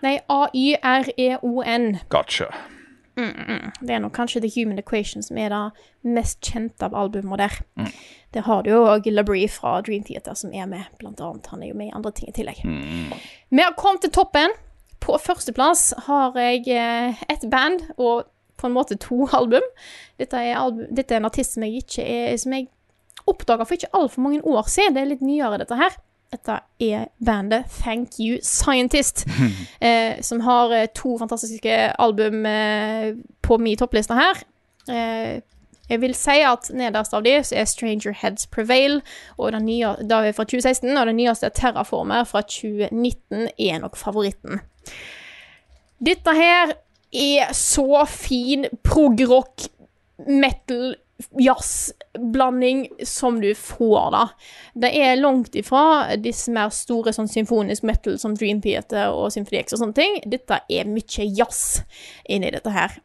Nei, 0.03 0.19
A-y-r-e-o-n. 0.29 1.99
Gotcha. 2.09 2.45
Det 3.15 3.93
er 3.93 3.99
nok 4.01 4.13
kanskje 4.15 4.41
The 4.41 4.49
Human 4.55 4.79
Equation 4.81 5.21
som 5.23 5.37
er 5.37 5.49
det 5.53 5.61
mest 6.15 6.39
kjente 6.41 6.87
av 6.87 6.95
albumene 6.97 7.37
der. 7.37 7.59
Der 8.33 8.41
har 8.47 8.63
du 8.65 8.71
jo 8.71 9.11
Labrie 9.13 9.47
fra 9.49 9.81
Dream 9.85 10.03
Theater 10.03 10.33
som 10.33 10.53
er 10.53 10.65
med, 10.65 10.83
blant 10.99 11.21
annet. 11.21 11.47
Han 11.53 11.61
er 11.63 11.67
jo 11.69 11.77
med 11.77 11.87
i 11.91 11.93
andre 11.95 12.11
ting 12.11 12.29
i 12.29 12.33
tillegg. 12.33 12.63
Vi 13.49 13.61
har 13.61 13.75
kommet 13.77 14.01
til 14.01 14.11
toppen. 14.11 14.49
På 15.03 15.17
førsteplass 15.19 15.93
har 16.07 16.31
jeg 16.39 16.63
eh, 16.71 17.23
et 17.29 17.41
band 17.51 17.81
og 17.97 18.23
på 18.57 18.67
en 18.69 18.73
måte 18.73 18.95
to 18.97 19.27
album. 19.35 19.65
Dette 20.17 20.37
er, 20.39 20.55
album, 20.57 20.85
dette 20.95 21.11
er 21.13 21.19
en 21.19 21.27
artist 21.27 21.53
som 21.57 21.63
jeg 21.67 21.83
ikke 21.83 22.05
er 22.07 22.37
Som 22.39 22.53
jeg 22.55 22.69
oppdaga 23.29 23.65
for 23.67 23.77
ikke 23.77 23.93
altfor 23.93 24.25
mange 24.25 24.41
år 24.45 24.67
siden. 24.71 24.95
Det 24.95 25.03
er 25.03 25.11
litt 25.13 25.23
nyere, 25.25 25.59
dette 25.61 25.77
her. 25.79 25.95
Dette 26.33 26.57
er 26.81 27.07
bandet 27.23 27.69
Thank 27.69 28.17
You 28.19 28.39
Scientist, 28.41 29.25
eh, 29.87 30.19
som 30.25 30.41
har 30.47 30.73
eh, 30.73 30.89
to 30.95 31.17
fantastiske 31.21 31.79
album 32.01 32.45
eh, 32.49 33.13
på 33.45 33.57
min 33.61 33.77
toppliste 33.77 34.17
her. 34.17 34.41
Eh, 34.89 35.41
jeg 35.89 36.01
vil 36.01 36.15
si 36.15 36.39
at 36.47 36.69
nederst 36.73 37.13
av 37.13 37.25
de 37.25 37.35
så 37.43 37.57
er 37.59 37.67
Stranger 37.69 38.15
Heads 38.17 38.47
Prevail, 38.47 39.01
og 39.37 39.51
den 39.53 39.67
nye, 39.67 39.93
da 40.09 40.23
er 40.23 40.35
fra 40.35 40.45
2016, 40.47 40.89
og 40.95 41.05
den 41.09 41.19
nyeste 41.19 41.51
Terraformer 41.53 42.23
fra 42.25 42.41
2019 42.41 43.49
er 43.59 43.83
nok 43.83 43.99
favoritten. 43.99 44.63
Dette 46.03 46.33
her 46.35 46.73
er 47.13 47.53
så 47.55 48.05
fin 48.09 48.65
prog-rock, 48.83 49.67
metal, 50.27 50.95
jazz-blanding 52.13 52.87
som 53.03 53.41
du 53.41 53.55
får, 53.55 54.11
da. 54.11 54.29
Det 54.73 54.91
er 54.97 55.15
langt 55.15 55.55
ifra 55.55 56.15
disse 56.17 56.51
mer 56.51 56.69
store 56.69 57.13
sånn 57.13 57.27
symfonisk 57.27 57.83
metal 57.83 58.19
som 58.19 58.35
Dream 58.35 58.61
Theater 58.61 59.11
og 59.11 59.31
Symphony 59.31 59.59
X 59.61 59.73
og 59.73 59.79
sånne 59.79 59.93
ting. 59.93 60.19
Dette 60.25 60.61
er 60.69 60.85
mye 60.85 61.27
jazz 61.33 61.83
inni 62.29 62.51
dette 62.51 62.69
her. 62.69 62.99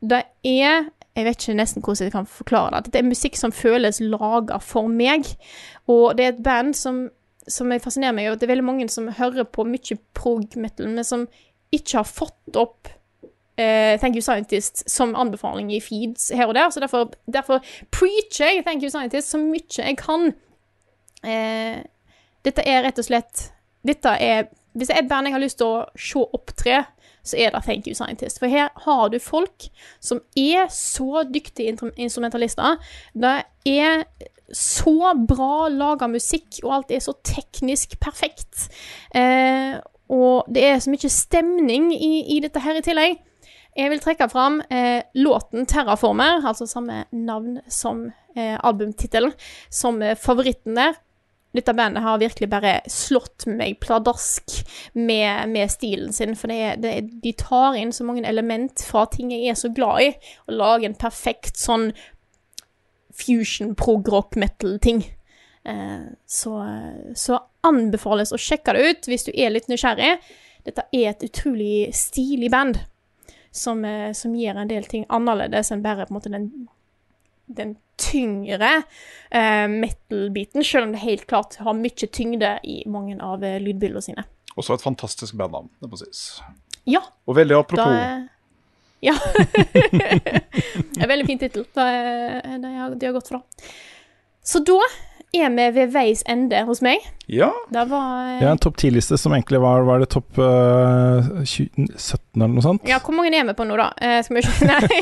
Det 0.00 0.24
er 0.44 0.90
Jeg 1.14 1.28
vet 1.28 1.38
ikke 1.38 1.54
nesten 1.54 1.82
hvordan 1.82 2.08
jeg 2.08 2.12
kan 2.12 2.26
forklare 2.26 2.70
det. 2.74 2.88
Dette 2.88 2.98
er 2.98 3.06
musikk 3.06 3.36
som 3.38 3.52
føles 3.54 4.00
laga 4.00 4.56
for 4.58 4.88
meg. 4.90 5.28
Og 5.86 6.16
det 6.18 6.24
er 6.24 6.32
et 6.32 6.40
band 6.42 6.74
som, 6.74 7.04
som 7.46 7.70
fascinerer 7.70 8.16
meg 8.16 8.26
over. 8.26 8.40
Det 8.40 8.48
er 8.48 8.50
veldig 8.50 8.64
mange 8.66 8.88
som 8.90 9.06
hører 9.06 9.46
på 9.46 9.62
mye 9.62 9.94
prog-metal, 10.18 10.88
men 10.90 11.06
som 11.06 11.28
ikke 11.70 12.00
har 12.00 12.10
fått 12.10 12.58
opp 12.58 12.90
eh, 13.56 13.98
Thank 14.00 14.16
You 14.16 14.22
Scientist 14.22 14.84
som 14.90 15.14
anbefaling 15.18 15.72
i 15.74 15.80
feeds 15.80 16.30
her 16.34 16.46
og 16.46 16.54
der, 16.54 16.70
så 16.70 16.80
derfor, 16.80 17.10
derfor 17.26 17.62
preacher 17.90 18.50
jeg 18.50 18.64
Thank 18.66 18.82
You 18.82 18.90
Scientist 18.90 19.30
så 19.30 19.38
mye 19.38 19.78
jeg 19.78 19.96
kan. 20.00 20.32
Uh, 21.24 21.80
dette 22.44 22.64
er 22.68 22.82
rett 22.84 22.98
og 23.00 23.06
slett 23.06 23.46
Dette 23.80 24.10
er 24.20 24.50
Hvis 24.76 24.90
det 24.90 24.98
er 24.98 25.00
et 25.00 25.08
band 25.08 25.24
jeg 25.24 25.32
har 25.32 25.40
lyst 25.40 25.56
til 25.56 25.70
å 25.70 25.84
se 25.96 26.20
opptre, 26.36 26.82
så 27.24 27.38
er 27.40 27.54
det 27.54 27.62
Thank 27.64 27.86
You 27.88 27.94
Scientist. 27.96 28.40
For 28.42 28.50
her 28.50 28.72
har 28.84 29.08
du 29.08 29.20
folk 29.22 29.68
som 30.02 30.20
er 30.36 30.66
så 30.72 31.22
dyktige 31.30 31.76
instrumentalister. 31.96 32.76
Det 33.14 33.36
er 33.70 34.02
så 34.52 35.14
bra 35.28 35.68
laga 35.70 36.08
musikk, 36.10 36.58
og 36.64 36.74
alt 36.74 36.90
er 36.90 37.04
så 37.04 37.14
teknisk 37.24 37.94
perfekt. 38.02 38.66
Uh, 39.14 39.78
og 40.10 40.50
det 40.52 40.66
er 40.66 40.82
så 40.82 40.92
mye 40.92 41.12
stemning 41.12 41.92
i, 41.94 42.36
i 42.36 42.40
dette 42.44 42.60
her 42.60 42.82
i 42.82 42.84
tillegg. 42.84 43.22
Jeg 43.74 43.90
vil 43.90 44.02
trekke 44.02 44.28
fram 44.30 44.60
eh, 44.70 45.02
låten 45.18 45.66
'Terraformer', 45.66 46.46
altså 46.46 46.66
samme 46.66 47.04
navn 47.10 47.58
som 47.68 48.06
eh, 48.36 48.54
albumtittelen, 48.62 49.32
som 49.70 50.02
eh, 50.02 50.14
favoritten 50.14 50.78
der. 50.78 50.94
Dette 51.54 51.74
bandet 51.74 52.02
har 52.02 52.18
virkelig 52.18 52.48
bare 52.50 52.74
slått 52.90 53.46
meg 53.46 53.80
pladask 53.82 54.56
med, 54.94 55.50
med 55.50 55.70
stilen 55.70 56.12
sin, 56.12 56.36
for 56.38 56.50
det 56.50 56.82
det 56.82 56.94
de 57.22 57.32
tar 57.38 57.74
inn 57.78 57.92
så 57.94 58.06
mange 58.06 58.26
element 58.26 58.82
fra 58.82 59.04
ting 59.10 59.30
jeg 59.30 59.50
er 59.50 59.58
så 59.58 59.70
glad 59.74 60.02
i, 60.02 60.08
og 60.46 60.54
lager 60.54 60.88
en 60.88 60.98
perfekt 60.98 61.58
sånn 61.58 61.90
fusion 63.14 63.74
prog-rock 63.74 64.38
metal-ting. 64.38 65.02
Eh, 65.66 66.08
så, 66.26 66.56
så 67.14 67.42
anbefales 67.66 68.34
å 68.34 68.38
sjekke 68.38 68.74
det 68.74 68.88
ut 68.88 69.06
hvis 69.10 69.26
du 69.26 69.34
er 69.34 69.54
litt 69.54 69.70
nysgjerrig. 69.70 70.16
Dette 70.66 70.86
er 70.94 71.10
et 71.10 71.26
utrolig 71.26 71.88
stilig 71.94 72.50
band 72.54 72.84
som, 73.54 73.84
eh, 73.86 74.10
som 74.18 74.34
gjør 74.34 74.58
en 74.64 74.70
del 74.70 74.86
ting 74.90 75.04
annerledes 75.14 75.70
enn 75.74 75.82
bare 75.84 76.06
på 76.08 76.12
en 76.14 76.18
måte 76.18 76.32
den, 76.34 76.48
den 77.46 77.76
tyngre 78.00 78.72
eh, 79.30 79.66
metal-biten, 79.70 80.64
selv 80.66 80.88
om 80.88 80.94
det 80.96 81.02
helt 81.04 81.26
klart 81.30 81.54
har 81.62 81.76
mye 81.78 82.08
tyngde 82.10 82.56
i 82.66 82.80
mange 82.90 83.14
av 83.22 83.44
eh, 83.46 83.60
lydbildene 83.62 84.02
sine. 84.02 84.24
Også 84.58 84.74
et 84.76 84.82
fantastisk 84.84 85.34
bandnavn, 85.38 85.70
det 85.82 85.90
må 85.90 85.98
sies. 86.02 86.24
Ja. 86.90 87.00
Og 87.30 87.38
veldig 87.38 87.56
apropos. 87.62 87.94
Da, 87.94 88.26
ja. 89.04 89.14
en 91.00 91.08
veldig 91.08 91.26
fin 91.26 91.38
tittel. 91.40 91.64
Har- 91.74 92.94
De 92.94 93.06
har 93.06 93.12
gått 93.16 93.28
fra. 93.28 93.40
Så 94.44 94.60
da 94.64 94.78
er 95.34 95.50
vi 95.54 95.66
ved 95.76 95.92
veis 95.94 96.22
ende 96.30 96.62
hos 96.68 96.80
meg. 96.84 97.04
Ja, 97.30 97.48
Det 97.72 97.86
var 97.88 98.34
Jeg 98.34 98.44
har 98.44 98.52
en 98.52 98.60
topp 98.60 98.76
10-liste 98.76 99.16
som 99.16 99.32
egentlig 99.32 99.56
var 99.62 99.80
Var 99.88 100.02
det 100.02 100.10
topp 100.12 100.36
uh, 100.36 101.40
17 101.40 101.86
eller 101.88 102.50
noe 102.52 102.64
sånt? 102.64 102.82
Ja, 102.84 102.98
hvor 103.00 103.16
mange 103.16 103.32
er 103.32 103.46
vi 103.48 103.54
på 103.56 103.64
nå, 103.64 103.78
da? 103.80 103.86
Uh, 103.96 104.18
skal 104.26 104.36
vi 104.36 104.42
se 104.44 104.66
Nei. 104.68 104.98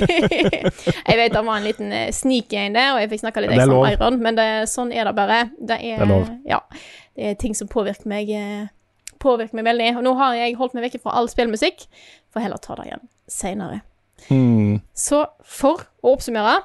jeg 1.09 1.18
vet 1.18 1.35
det 1.35 1.42
var 1.42 1.57
en 1.57 1.66
liten 1.66 1.90
sneak 2.14 2.55
en 2.55 2.77
der, 2.79 2.92
og 2.95 3.01
jeg 3.03 3.11
fikk 3.11 3.25
snakka 3.25 3.42
litt 3.42 3.55
ekstra 3.57 3.79
om. 3.81 3.88
Iron, 3.90 4.21
men 4.23 4.38
det, 4.38 4.49
sånn 4.71 4.92
er 4.95 5.11
det 5.11 5.14
bare. 5.18 5.40
Det 5.59 5.81
er, 5.81 5.97
Det 5.99 6.07
er 6.07 6.12
lov. 6.12 6.31
Ja. 6.47 6.61
Det 7.18 7.33
er 7.33 7.40
ting 7.42 7.57
som 7.59 7.68
påvirker 7.73 8.09
meg 8.09 8.31
eh, 8.33 8.71
Påvirker 9.23 9.59
meg 9.59 9.66
veldig. 9.68 9.88
Og 10.01 10.07
nå 10.07 10.12
har 10.18 10.37
jeg 10.38 10.57
holdt 10.59 10.77
meg 10.79 10.87
vekke 10.88 11.03
fra 11.03 11.16
all 11.18 11.29
spillmusikk, 11.31 11.85
for 12.33 12.42
heller 12.42 12.59
ta 12.62 12.75
det 12.79 12.88
igjen 12.88 13.05
seinere. 13.31 13.83
Mm. 14.31 14.81
Så 14.95 15.25
for 15.42 15.85
å 16.03 16.14
oppsummere 16.16 16.61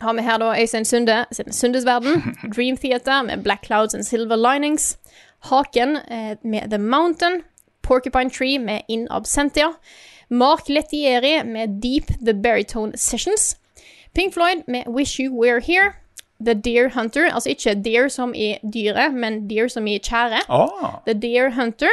har 0.00 0.12
vi 0.12 0.22
her 0.22 0.38
da 0.38 0.54
Øystein 0.60 0.84
Sunde 0.84 1.24
sin 1.32 1.52
Sundes 1.52 1.86
verden, 1.86 2.36
Dream 2.56 2.76
Theater 2.76 3.22
med 3.22 3.42
Black 3.42 3.66
Clouds 3.66 3.94
and 3.94 4.02
Silver 4.02 4.52
Linings, 4.52 4.98
Haken 5.40 5.96
eh, 5.96 6.36
med 6.42 6.70
The 6.70 6.78
Mountain, 6.78 7.42
Porcupine 7.82 8.30
Tree 8.30 8.58
med 8.58 8.80
In 8.88 9.06
Absentia, 9.10 9.68
Mark 10.28 10.68
Lettieri 10.68 11.42
med 11.44 11.82
Deep 11.82 12.06
The 12.26 12.34
Baritone 12.42 12.96
Sessions, 12.96 13.56
Pink 14.14 14.34
Floyd 14.34 14.62
med 14.68 14.82
Wish 14.88 15.20
You 15.20 15.42
Were 15.42 15.60
Here, 15.60 15.92
The 16.44 16.54
Deer 16.54 16.88
Hunter, 16.88 17.32
altså 17.34 17.48
ikke 17.48 17.74
deer 17.84 18.08
som 18.08 18.32
i 18.34 18.54
dyret, 18.74 19.14
men 19.14 19.48
deer 19.50 19.68
som 19.68 19.86
i 19.86 19.98
kjære. 19.98 20.40
Oh. 20.48 21.02
The 21.06 21.14
Deer 21.14 21.50
Hunter. 21.50 21.92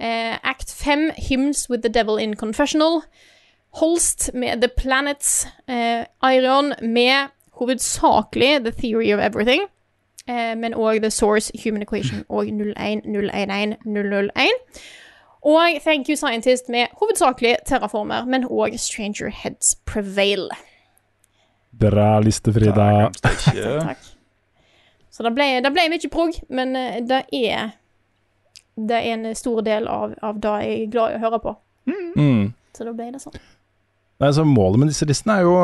Eh, 0.00 0.34
Act 0.42 0.74
5, 0.74 1.10
Hymns 1.28 1.70
with 1.70 1.82
the 1.82 1.92
Devil 1.92 2.18
in 2.18 2.34
Confessional. 2.34 3.02
Holst 3.80 4.30
med 4.34 4.62
The 4.62 4.68
Planets. 4.76 5.46
Eh, 5.68 6.04
Iron 6.34 6.74
med 6.82 7.28
hovedsakelig 7.58 8.64
The 8.64 8.70
Theory 8.70 9.12
of 9.14 9.20
Everything. 9.20 9.62
Eh, 10.28 10.56
men 10.56 10.74
òg 10.74 11.00
The 11.02 11.10
Source, 11.10 11.52
Human 11.64 11.82
Equation 11.82 12.24
og 12.34 12.46
01011 12.46 13.76
001. 13.84 14.50
Og 15.44 15.80
Thank 15.84 16.08
You 16.08 16.16
Scientist 16.16 16.68
med 16.68 16.86
hovedsakelig 17.00 17.56
Terraformer, 17.66 18.24
men 18.24 18.44
òg 18.44 18.78
Stranger 18.78 19.28
Heads 19.28 19.74
Prevail. 19.84 20.48
Bra 21.80 22.20
liste, 22.20 22.52
Frida. 22.52 23.10
Takk. 23.22 23.98
Så 25.10 25.22
det 25.22 25.34
ble, 25.34 25.44
det 25.62 25.72
ble 25.72 25.88
mye 25.92 26.10
prog, 26.10 26.38
men 26.48 26.76
eh, 26.76 27.00
det 27.06 27.24
er 27.32 27.74
Det 28.74 28.96
er 28.96 29.12
en 29.14 29.34
stor 29.34 29.60
del 29.60 29.86
av, 29.86 30.14
av 30.22 30.40
det 30.42 30.54
jeg 30.64 30.78
er 30.82 30.88
glad 30.90 31.12
i 31.12 31.18
å 31.18 31.20
høre 31.22 31.38
på. 31.38 31.52
Mm. 32.18 32.54
Så 32.74 32.84
da 32.84 32.92
ble 32.92 33.12
det 33.14 33.20
sånn. 33.22 33.36
Nei, 34.22 34.30
så 34.32 34.44
Målet 34.46 34.78
med 34.78 34.88
disse 34.92 35.06
listene 35.08 35.40
er 35.40 35.42
jo 35.42 35.54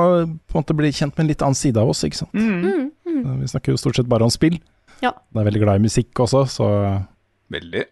på 0.50 0.56
en 0.58 0.62
måte 0.64 0.74
bli 0.76 0.90
kjent 0.90 1.14
med 1.16 1.24
en 1.24 1.30
litt 1.30 1.42
annen 1.46 1.54
side 1.58 1.76
av 1.80 1.88
oss. 1.92 2.02
ikke 2.04 2.18
sant? 2.24 2.34
Mm, 2.34 2.90
mm. 3.06 3.38
Vi 3.44 3.46
snakker 3.52 3.72
jo 3.72 3.78
stort 3.80 3.96
sett 4.00 4.08
bare 4.10 4.26
om 4.26 4.30
spill. 4.34 4.58
Ja. 5.00 5.12
Jeg 5.32 5.40
er 5.40 5.46
veldig 5.48 5.62
glad 5.62 5.80
i 5.80 5.84
musikk 5.86 6.18
også, 6.26 6.42
så 6.50 6.66
Veldig. 7.50 7.84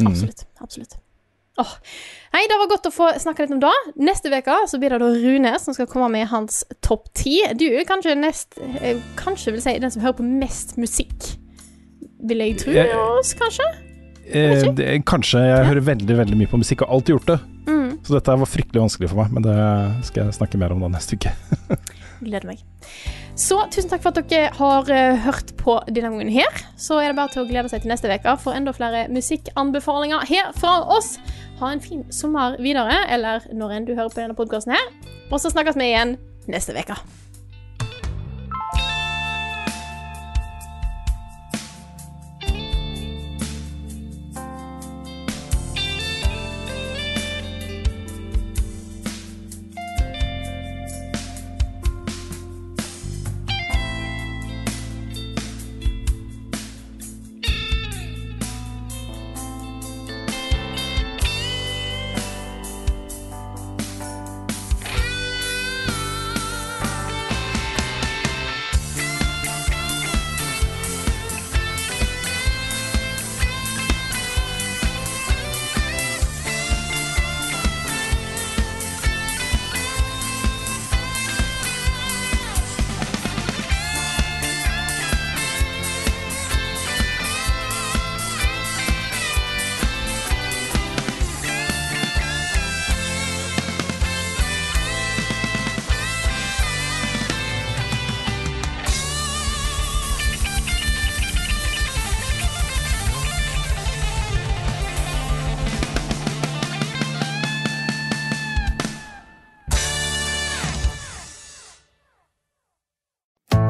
mm. 0.00 0.06
Absolutt. 0.08 0.46
Absolutt. 0.64 0.96
Åh. 1.60 1.74
Hei, 2.32 2.40
det 2.48 2.56
var 2.56 2.70
godt 2.70 2.86
å 2.88 2.92
få 2.94 3.10
snakke 3.20 3.44
litt 3.44 3.52
om 3.52 3.60
det. 3.60 3.70
Neste 4.00 4.30
uke 4.32 4.54
så 4.70 4.78
blir 4.80 4.94
det 4.94 5.00
da 5.02 5.10
Rune 5.12 5.52
som 5.60 5.74
skal 5.76 5.88
komme 5.90 6.08
med 6.14 6.28
hans 6.30 6.62
topp 6.80 7.10
ti. 7.18 7.36
Du 7.58 7.66
er 7.68 7.84
kanskje 7.88 8.14
nest 8.16 8.56
eh, 8.80 8.96
Kanskje 9.20 9.52
vil 9.52 9.60
si 9.64 9.74
den 9.82 9.92
som 9.92 10.00
hører 10.04 10.16
på 10.22 10.24
mest 10.26 10.76
musikk. 10.80 11.34
Vil 12.30 12.38
jeg 12.46 12.56
tro 12.62 12.72
Jeg- 12.72 12.96
oss, 12.96 13.34
kanskje? 13.36 13.66
Eh, 14.30 14.62
det, 14.78 14.88
kanskje 15.04 15.40
jeg 15.42 15.66
hører 15.66 15.84
veldig 15.90 16.16
veldig 16.22 16.36
mye 16.38 16.48
på 16.48 16.60
musikk, 16.62 16.82
og 16.82 16.88
har 16.88 16.94
alltid 16.96 17.14
gjort 17.18 17.26
det. 17.34 17.38
Så 18.10 18.16
dette 18.16 18.34
var 18.34 18.48
fryktelig 18.50 18.80
vanskelig 18.82 19.08
for 19.12 19.20
meg, 19.20 19.34
men 19.36 19.44
det 19.44 19.56
skal 20.08 20.24
jeg 20.24 20.34
snakke 20.34 20.58
mer 20.58 20.72
om 20.74 20.80
da 20.82 20.88
neste 20.90 21.14
uke. 21.14 21.30
Gleder 22.26 22.48
meg. 22.48 22.64
Så 23.38 23.60
tusen 23.70 23.86
takk 23.92 24.02
for 24.02 24.10
at 24.10 24.32
dere 24.32 24.48
har 24.56 24.90
uh, 24.90 25.20
hørt 25.28 25.52
på 25.60 25.76
denne 25.86 26.10
gangen 26.10 26.32
her. 26.34 26.58
Så 26.74 26.98
er 26.98 27.12
det 27.12 27.20
bare 27.20 27.30
til 27.30 27.44
å 27.44 27.46
glede 27.46 27.70
seg 27.70 27.84
til 27.84 27.92
neste 27.92 28.10
uke 28.10 28.34
for 28.42 28.58
enda 28.58 28.74
flere 28.74 29.04
musikkanbefalinger 29.14 30.26
her 30.26 30.50
fra 30.58 30.80
oss. 30.90 31.20
Ha 31.62 31.70
en 31.70 31.86
fin 31.86 32.02
sommer 32.10 32.58
videre, 32.58 32.98
eller 33.14 33.46
når 33.54 33.78
enn 33.78 33.86
du 33.86 33.94
hører 33.94 34.10
på 34.10 34.24
denne 34.24 34.38
podkasten 34.42 34.74
her. 34.74 34.90
Og 35.30 35.38
så 35.38 35.54
snakkes 35.54 35.78
vi 35.78 35.92
igjen 35.92 36.18
neste 36.50 36.74
uke. 36.74 36.98